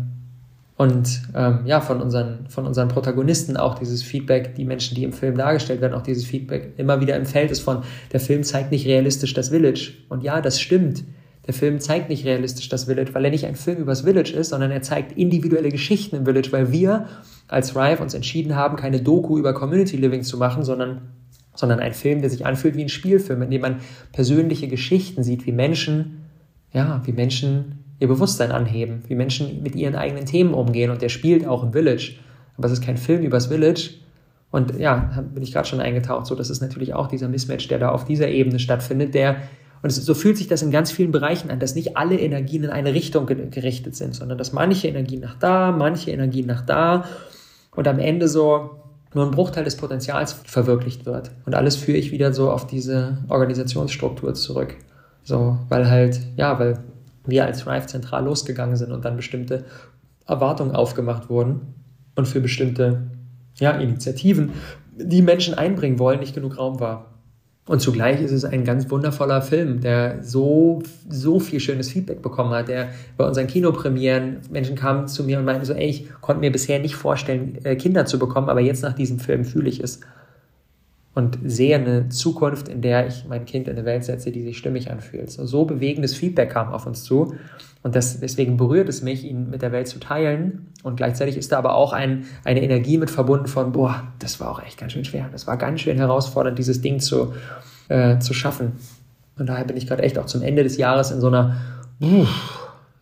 [0.82, 5.14] Und ähm, ja, von unseren, von unseren Protagonisten auch dieses Feedback, die Menschen, die im
[5.14, 8.72] Film dargestellt werden, auch dieses Feedback immer wieder im Feld ist von, der Film zeigt
[8.72, 9.92] nicht realistisch das Village.
[10.10, 11.04] Und ja, das stimmt.
[11.46, 14.50] Der Film zeigt nicht realistisch das Village, weil er nicht ein Film übers Village ist,
[14.50, 17.06] sondern er zeigt individuelle Geschichten im Village, weil wir
[17.48, 21.12] als Thrive uns entschieden haben, keine Doku über Community Living zu machen, sondern,
[21.54, 23.82] sondern ein Film, der sich anfühlt wie ein Spielfilm, in dem man
[24.14, 26.24] persönliche Geschichten sieht, wie Menschen,
[26.74, 31.10] ja, wie Menschen ihr Bewusstsein anheben, wie Menschen mit ihren eigenen Themen umgehen und der
[31.10, 32.16] spielt auch im Village.
[32.58, 33.92] Aber es ist kein Film übers Village.
[34.50, 37.78] Und ja, bin ich gerade schon eingetaucht, so das ist natürlich auch dieser Mismatch, der
[37.78, 39.38] da auf dieser Ebene stattfindet, der
[39.84, 42.70] und so fühlt sich das in ganz vielen Bereichen an, dass nicht alle Energien in
[42.70, 47.06] eine Richtung gerichtet sind, sondern dass manche Energien nach da, manche Energien nach da
[47.76, 48.72] und am Ende so
[49.16, 51.32] nur ein Bruchteil des Potenzials verwirklicht wird.
[51.46, 54.76] Und alles führe ich wieder so auf diese Organisationsstruktur zurück.
[55.24, 56.78] So, weil halt, ja, weil
[57.26, 59.66] wir als Thrive zentral losgegangen sind und dann bestimmte
[60.28, 61.76] Erwartungen aufgemacht wurden
[62.16, 63.04] und für bestimmte
[63.56, 64.52] ja, Initiativen,
[64.98, 67.12] die Menschen einbringen wollen, nicht genug Raum war.
[67.68, 72.50] Und zugleich ist es ein ganz wundervoller Film, der so, so viel schönes Feedback bekommen
[72.52, 72.68] hat.
[72.68, 76.52] Der bei unseren Kinopremieren, Menschen kamen zu mir und meinten so, ey, ich konnte mir
[76.52, 80.02] bisher nicht vorstellen, äh, Kinder zu bekommen, aber jetzt nach diesem Film fühle ich es
[81.14, 84.58] und sehe eine Zukunft, in der ich mein Kind in eine Welt setze, die sich
[84.58, 85.30] stimmig anfühlt.
[85.30, 87.36] So, so bewegendes Feedback kam auf uns zu
[87.84, 91.52] und das, deswegen berührt es mich, ihn mit der Welt zu teilen und gleichzeitig ist
[91.52, 94.94] da aber auch ein, eine Energie mit verbunden von, boah, das war auch echt ganz
[94.94, 97.34] schön schwer, das war ganz schön herausfordernd, dieses Ding zu,
[97.90, 98.74] äh, zu schaffen.
[99.38, 101.58] Und daher bin ich gerade echt auch zum Ende des Jahres in so einer,
[102.00, 102.28] in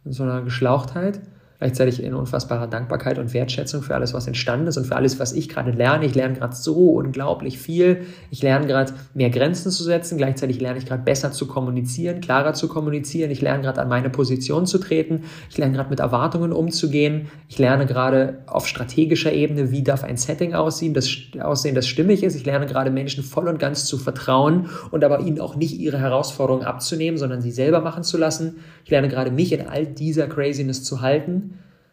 [0.05, 1.19] so einer Geschlauchtheit
[1.59, 5.33] gleichzeitig in unfassbarer Dankbarkeit und Wertschätzung für alles, was entstanden ist und für alles, was
[5.33, 6.05] ich gerade lerne.
[6.05, 8.05] Ich lerne gerade so unglaublich viel.
[8.31, 10.17] Ich lerne gerade mehr Grenzen zu setzen.
[10.17, 13.29] Gleichzeitig lerne ich gerade besser zu kommunizieren, klarer zu kommunizieren.
[13.29, 15.25] Ich lerne gerade an meine Position zu treten.
[15.49, 17.27] Ich lerne gerade mit Erwartungen umzugehen.
[17.49, 21.09] Ich lerne gerade auf strategischer Ebene, wie darf ein Setting aussehen, das
[21.41, 22.35] aussehen, das stimmig ist.
[22.35, 25.99] Ich lerne gerade Menschen voll und ganz zu vertrauen und aber ihnen auch nicht ihre
[25.99, 28.59] Herausforderungen abzunehmen, sondern sie selber machen zu lassen.
[28.85, 31.48] Ich lerne gerade mich in all dieser Craziness zu halten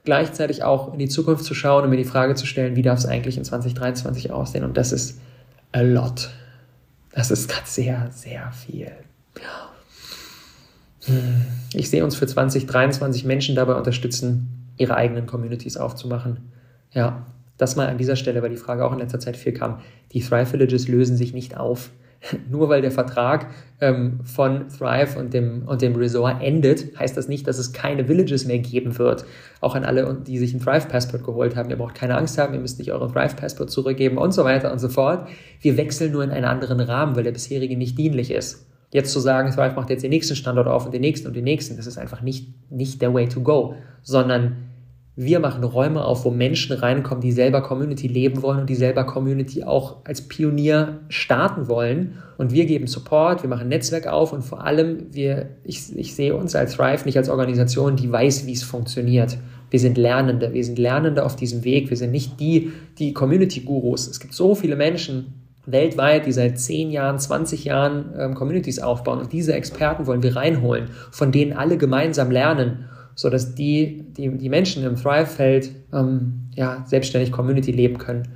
[0.07, 2.99] gleichzeitig auch in die Zukunft zu schauen und mir die Frage zu stellen, wie darf
[2.99, 4.65] es eigentlich in 2023 aussehen?
[4.65, 5.21] Und das ist
[5.73, 6.31] a lot.
[7.13, 8.93] Das ist gerade sehr, sehr viel.
[11.07, 11.47] Hm.
[11.75, 16.39] Ich sehe uns für 2023 Menschen dabei unterstützen, ihre eigenen Communities aufzumachen.
[16.93, 17.27] Ja,
[17.59, 19.81] das mal an dieser Stelle, weil die Frage auch in letzter Zeit viel kam.
[20.13, 21.91] Die Thrive Villages lösen sich nicht auf.
[22.51, 23.49] Nur weil der Vertrag
[23.81, 28.09] ähm, von Thrive und dem, und dem Resort endet, heißt das nicht, dass es keine
[28.09, 29.25] Villages mehr geben wird.
[29.61, 31.71] Auch an alle, die sich ein Thrive Passport geholt haben.
[31.71, 34.73] Ihr braucht keine Angst haben, ihr müsst nicht euren Thrive Passport zurückgeben und so weiter
[34.73, 35.29] und so fort.
[35.61, 38.67] Wir wechseln nur in einen anderen Rahmen, weil der bisherige nicht dienlich ist.
[38.93, 41.45] Jetzt zu sagen, Thrive macht jetzt den nächsten Standort auf und den nächsten und den
[41.45, 44.66] nächsten, das ist einfach nicht, nicht der way to go, sondern
[45.19, 49.05] wir machen Räume auf, wo Menschen reinkommen, die selber Community leben wollen und die selber
[49.05, 52.19] Community auch als Pionier starten wollen.
[52.37, 56.37] Und wir geben Support, wir machen Netzwerk auf und vor allem, wir, ich, ich sehe
[56.37, 59.39] uns als Thrive nicht als Organisation, die weiß, wie es funktioniert.
[59.71, 61.89] Wir sind Lernende, wir sind Lernende auf diesem Weg.
[61.89, 64.09] Wir sind nicht die, die Community-Gurus.
[64.09, 65.33] Es gibt so viele Menschen,
[65.65, 69.19] weltweit, die seit 10 Jahren, 20 Jahren ähm, Communities aufbauen.
[69.19, 72.85] Und diese Experten wollen wir reinholen, von denen alle gemeinsam lernen
[73.17, 78.29] so dass die, die, die Menschen im Thrive-Feld ähm, ja, selbstständig Community leben können.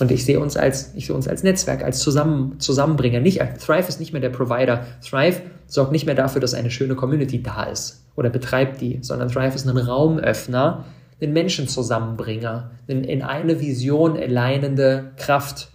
[0.00, 3.20] Und ich sehe uns als, ich sehe uns als Netzwerk, als Zusammen, Zusammenbringer.
[3.20, 4.84] Nicht, Thrive ist nicht mehr der Provider.
[5.08, 9.28] Thrive sorgt nicht mehr dafür, dass eine schöne Community da ist oder betreibt die, sondern
[9.28, 10.84] Thrive ist ein Raumöffner,
[11.22, 15.68] ein Menschenzusammenbringer, ein in eine Vision alleinende Kraft.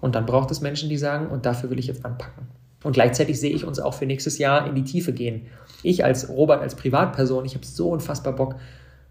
[0.00, 2.46] Und dann braucht es Menschen, die sagen, und dafür will ich jetzt anpacken.
[2.82, 5.48] Und gleichzeitig sehe ich uns auch für nächstes Jahr in die Tiefe gehen
[5.82, 8.56] ich als Robert, als Privatperson, ich habe so unfassbar Bock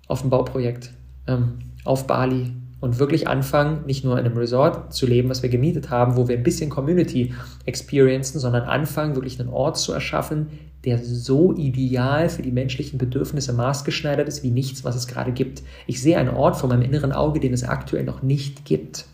[0.08, 0.92] auf ein Bauprojekt
[1.28, 2.52] ähm, auf Bali
[2.82, 6.28] und wirklich anfangen, nicht nur in einem Resort zu leben, was wir gemietet haben, wo
[6.28, 7.34] wir ein bisschen Community
[7.66, 10.48] experiencen, sondern anfangen, wirklich einen Ort zu erschaffen,
[10.84, 15.64] der so ideal für die menschlichen Bedürfnisse maßgeschneidert ist wie nichts, was es gerade gibt.
[15.88, 19.06] Ich sehe einen Ort vor meinem inneren Auge, den es aktuell noch nicht gibt.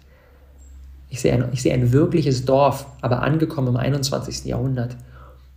[1.09, 4.45] Ich sehe ein, ich sehe ein wirkliches Dorf, aber angekommen im 21.
[4.45, 4.97] Jahrhundert.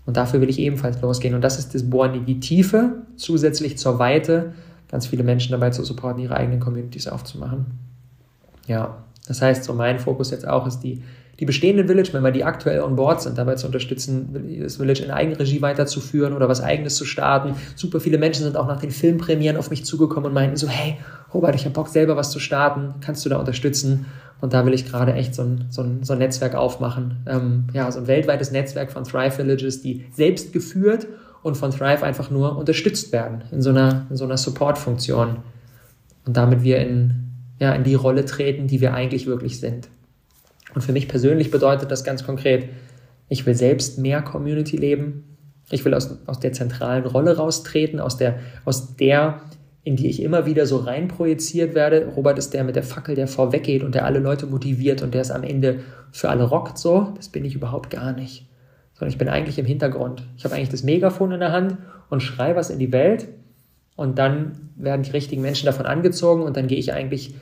[0.06, 1.34] Und dafür will ich ebenfalls losgehen.
[1.34, 4.52] Und das ist das Bohren in die Tiefe, zusätzlich zur Weite,
[4.90, 7.66] ganz viele Menschen dabei zu supporten, ihre eigenen Communities aufzumachen.
[8.66, 11.02] Ja, das heißt, so mein Fokus jetzt auch ist die,
[11.40, 15.60] die bestehenden Village-Member, die aktuell on board sind, dabei zu unterstützen, das Village in Eigenregie
[15.62, 17.54] weiterzuführen oder was Eigenes zu starten.
[17.74, 20.96] Super viele Menschen sind auch nach den Filmpremieren auf mich zugekommen und meinten so, hey,
[21.32, 24.06] Robert, ich habe Bock selber was zu starten, kannst du da unterstützen?
[24.44, 27.22] Und da will ich gerade echt so ein, so ein, so ein Netzwerk aufmachen.
[27.26, 31.06] Ähm, ja, so ein weltweites Netzwerk von Thrive Villages, die selbst geführt
[31.42, 35.38] und von Thrive einfach nur unterstützt werden in so einer, in so einer Support-Funktion.
[36.26, 39.88] Und damit wir in, ja, in die Rolle treten, die wir eigentlich wirklich sind.
[40.74, 42.68] Und für mich persönlich bedeutet das ganz konkret,
[43.30, 45.38] ich will selbst mehr Community leben.
[45.70, 49.40] Ich will aus, aus der zentralen Rolle raustreten, aus der, aus der,
[49.84, 52.06] in die ich immer wieder so reinprojiziert werde.
[52.16, 55.20] Robert ist der mit der Fackel, der vorweggeht und der alle Leute motiviert und der
[55.20, 55.80] es am Ende
[56.10, 57.12] für alle rockt so.
[57.16, 58.48] Das bin ich überhaupt gar nicht.
[58.94, 60.22] Sondern ich bin eigentlich im Hintergrund.
[60.36, 61.76] Ich habe eigentlich das Megafon in der Hand
[62.08, 63.28] und schreie was in die Welt
[63.96, 67.34] und dann werden die richtigen Menschen davon angezogen und dann gehe ich eigentlich,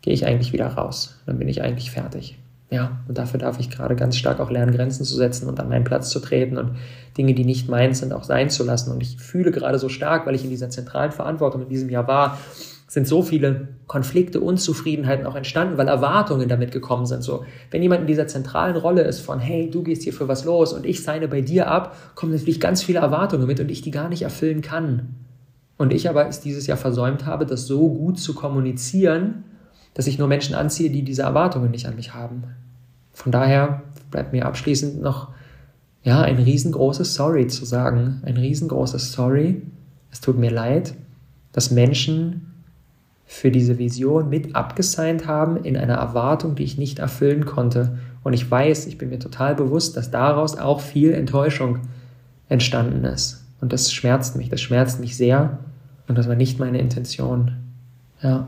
[0.00, 1.20] gehe ich eigentlich wieder raus.
[1.26, 2.38] Dann bin ich eigentlich fertig.
[2.70, 5.70] Ja, und dafür darf ich gerade ganz stark auch lernen, Grenzen zu setzen und an
[5.70, 6.76] meinen Platz zu treten und
[7.16, 8.92] Dinge, die nicht meins sind, auch sein zu lassen.
[8.92, 12.06] Und ich fühle gerade so stark, weil ich in dieser zentralen Verantwortung in diesem Jahr
[12.06, 12.38] war,
[12.86, 17.22] sind so viele Konflikte, Unzufriedenheiten auch entstanden, weil Erwartungen damit gekommen sind.
[17.22, 20.44] So, wenn jemand in dieser zentralen Rolle ist von, hey, du gehst hier für was
[20.44, 23.82] los und ich seine bei dir ab, kommen natürlich ganz viele Erwartungen mit und ich
[23.82, 25.14] die gar nicht erfüllen kann.
[25.76, 29.44] Und ich aber es dieses Jahr versäumt habe, das so gut zu kommunizieren,
[29.98, 32.44] dass ich nur Menschen anziehe, die diese Erwartungen nicht an mich haben.
[33.12, 33.82] Von daher
[34.12, 35.30] bleibt mir abschließend noch
[36.04, 38.22] ja, ein riesengroßes Sorry zu sagen.
[38.24, 39.60] Ein riesengroßes Sorry.
[40.12, 40.94] Es tut mir leid,
[41.50, 42.62] dass Menschen
[43.26, 47.98] für diese Vision mit abgesigned haben in einer Erwartung, die ich nicht erfüllen konnte.
[48.22, 51.80] Und ich weiß, ich bin mir total bewusst, dass daraus auch viel Enttäuschung
[52.48, 53.44] entstanden ist.
[53.60, 55.58] Und das schmerzt mich, das schmerzt mich sehr.
[56.06, 57.56] Und das war nicht meine Intention.
[58.22, 58.46] Ja.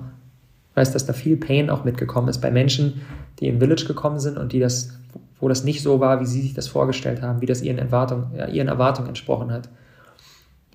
[0.70, 3.02] Ich weiß, dass da viel Pain auch mitgekommen ist bei Menschen,
[3.40, 4.98] die in Village gekommen sind und die das,
[5.40, 8.28] wo das nicht so war, wie sie sich das vorgestellt haben, wie das ihren Erwartungen,
[8.36, 9.68] ja, ihren Erwartungen entsprochen hat.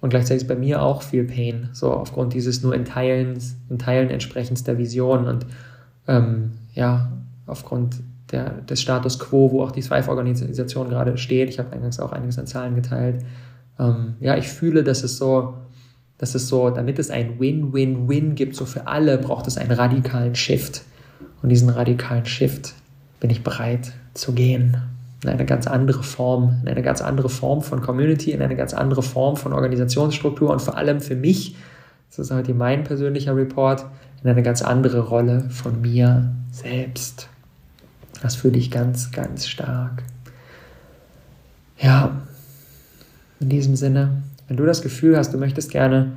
[0.01, 3.39] Und gleichzeitig ist bei mir auch viel Pain, so aufgrund dieses nur in Teilen,
[3.69, 5.45] in Teilen entsprechens der Vision und
[6.07, 7.11] ähm, ja,
[7.47, 7.95] aufgrund
[8.31, 11.49] der, des Status quo, wo auch die Thrive-Organisation gerade steht.
[11.49, 13.23] Ich habe eingangs auch einiges an Zahlen geteilt.
[13.79, 15.55] Ähm, ja, ich fühle, dass es so
[16.17, 20.35] das ist so, damit es ein Win-Win-Win gibt, so für alle, braucht es einen radikalen
[20.35, 20.83] Shift.
[21.41, 22.73] Und diesen radikalen Shift
[23.19, 24.77] bin ich bereit zu gehen.
[25.23, 28.73] In eine ganz andere Form, in eine ganz andere Form von Community, in eine ganz
[28.73, 31.55] andere Form von Organisationsstruktur und vor allem für mich,
[32.09, 33.85] das ist heute mein persönlicher Report,
[34.23, 37.27] in eine ganz andere Rolle von mir selbst.
[38.21, 40.03] Das fühle ich ganz, ganz stark.
[41.77, 42.21] Ja,
[43.39, 46.13] in diesem Sinne, wenn du das Gefühl hast, du möchtest gerne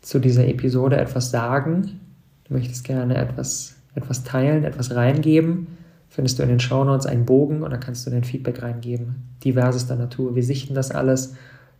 [0.00, 2.00] zu dieser Episode etwas sagen,
[2.44, 5.66] du möchtest gerne etwas, etwas teilen, etwas reingeben,
[6.08, 9.16] findest du in den Shownotes einen Bogen und da kannst du dein Feedback reingeben.
[9.44, 10.34] Diversester Natur.
[10.34, 11.34] Wir sichten das alles,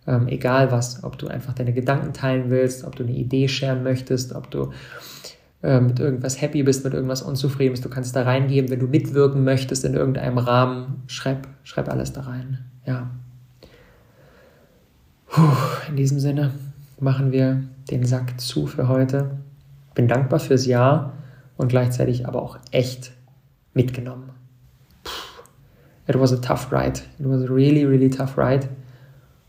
[0.07, 1.05] ähm, egal was.
[1.05, 4.73] Ob du einfach deine Gedanken teilen willst, ob du eine Idee scheren möchtest, ob du
[5.63, 8.71] äh, mit irgendwas happy bist, mit irgendwas unzufrieden bist, du kannst da reingeben.
[8.71, 12.59] Wenn du mitwirken möchtest in irgendeinem Rahmen, schreib, schreib alles da rein.
[12.87, 13.11] Ja,
[15.89, 16.53] in diesem Sinne
[17.01, 19.31] machen wir den Sack zu für heute.
[19.95, 21.13] Bin dankbar fürs Jahr
[21.57, 23.13] und gleichzeitig aber auch echt
[23.75, 24.31] mitgenommen.
[26.07, 27.01] It was a tough ride.
[27.19, 28.69] It was a really, really tough ride.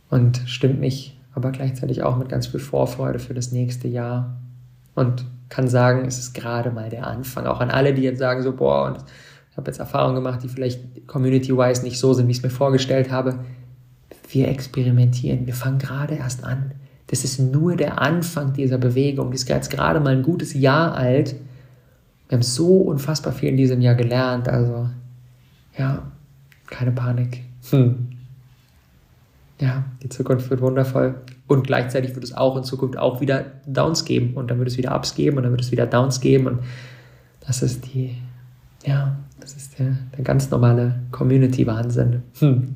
[0.09, 4.37] Und stimmt mich aber gleichzeitig auch mit ganz viel Vorfreude für das nächste Jahr.
[4.95, 7.45] Und kann sagen, es ist gerade mal der Anfang.
[7.45, 8.97] Auch an alle, die jetzt sagen so, boah, und
[9.51, 12.49] ich habe jetzt Erfahrungen gemacht, die vielleicht community-wise nicht so sind, wie ich es mir
[12.49, 13.39] vorgestellt habe
[14.29, 16.71] wir experimentieren, wir fangen gerade erst an.
[17.07, 19.31] Das ist nur der Anfang dieser Bewegung.
[19.31, 21.35] Die ist jetzt gerade mal ein gutes Jahr alt.
[22.27, 24.47] Wir haben so unfassbar viel in diesem Jahr gelernt.
[24.47, 24.89] Also,
[25.75, 26.03] ja,
[26.67, 27.43] keine Panik.
[27.71, 28.09] Hm.
[29.59, 31.15] Ja, die Zukunft wird wundervoll.
[31.47, 34.35] Und gleichzeitig wird es auch in Zukunft auch wieder Downs geben.
[34.35, 36.45] Und dann wird es wieder Ups geben und dann wird es wieder Downs geben.
[36.45, 36.59] Und
[37.45, 38.15] das ist die,
[38.85, 42.21] ja, das ist der, der ganz normale Community-Wahnsinn.
[42.37, 42.75] Hm.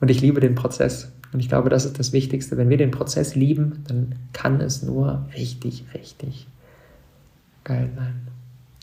[0.00, 1.12] Und ich liebe den Prozess.
[1.32, 2.56] Und ich glaube, das ist das Wichtigste.
[2.56, 6.46] Wenn wir den Prozess lieben, dann kann es nur richtig, richtig
[7.64, 8.28] geil sein.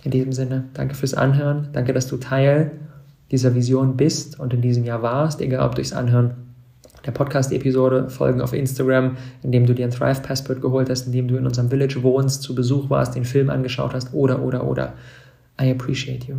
[0.04, 1.70] In diesem Sinne, danke fürs Anhören.
[1.74, 2.72] Danke, dass du Teil
[3.32, 6.36] dieser Vision bist und in diesem Jahr warst, egal ob durchs Anhören
[7.06, 11.38] der Podcast-Episode, Folgen auf Instagram, indem du dir ein Thrive Passport geholt hast, indem du
[11.38, 14.94] in unserem Village wohnst, zu Besuch warst, den Film angeschaut hast oder, oder, oder.
[15.60, 16.38] I appreciate you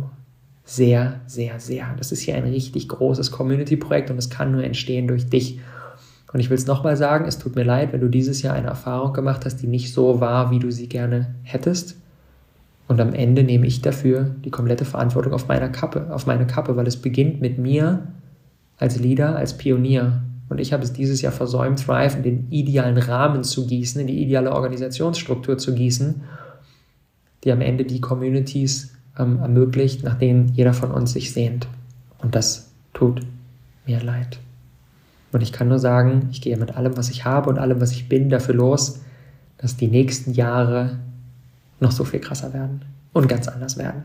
[0.67, 1.95] sehr, sehr, sehr.
[1.97, 5.59] Das ist hier ein richtig großes Community-Projekt und es kann nur entstehen durch dich.
[6.33, 8.67] Und ich will es nochmal sagen, es tut mir leid, wenn du dieses Jahr eine
[8.67, 11.95] Erfahrung gemacht hast, die nicht so war, wie du sie gerne hättest.
[12.89, 16.75] Und am Ende nehme ich dafür die komplette Verantwortung auf meiner Kappe, auf meine Kappe,
[16.75, 18.09] weil es beginnt mit mir
[18.77, 20.21] als Leader, als Pionier.
[20.49, 24.07] Und ich habe es dieses Jahr versäumt, Thrive in den idealen Rahmen zu gießen, in
[24.07, 26.23] die ideale Organisationsstruktur zu gießen,
[27.45, 31.67] die am Ende die Communities ähm, ermöglicht, nach denen jeder von uns sich sehnt.
[32.19, 33.21] Und das tut
[33.85, 34.39] mir leid.
[35.31, 37.91] Und ich kann nur sagen, ich gehe mit allem, was ich habe und allem, was
[37.91, 39.01] ich bin, dafür los,
[39.57, 40.99] dass die nächsten Jahre
[41.79, 44.03] noch so viel krasser werden und ganz anders werden.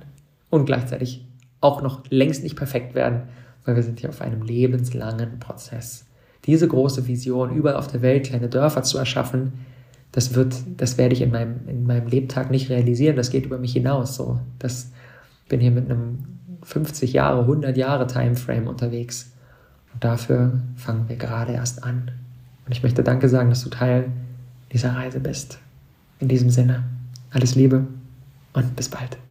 [0.50, 1.24] Und gleichzeitig
[1.60, 3.22] auch noch längst nicht perfekt werden,
[3.64, 6.04] weil wir sind hier auf einem lebenslangen Prozess.
[6.44, 9.52] diese große Vision, überall auf der Welt kleine Dörfer zu erschaffen,
[10.12, 13.16] das wird, das werde ich in meinem, in meinem Lebtag nicht realisieren.
[13.16, 14.14] Das geht über mich hinaus.
[14.14, 14.90] So, das
[15.48, 16.18] bin hier mit einem
[16.62, 19.32] 50 Jahre, 100 Jahre Timeframe unterwegs.
[19.92, 22.10] Und dafür fangen wir gerade erst an.
[22.66, 24.10] Und ich möchte Danke sagen, dass du Teil
[24.72, 25.58] dieser Reise bist.
[26.20, 26.84] In diesem Sinne,
[27.30, 27.86] alles Liebe
[28.52, 29.22] und bis bald.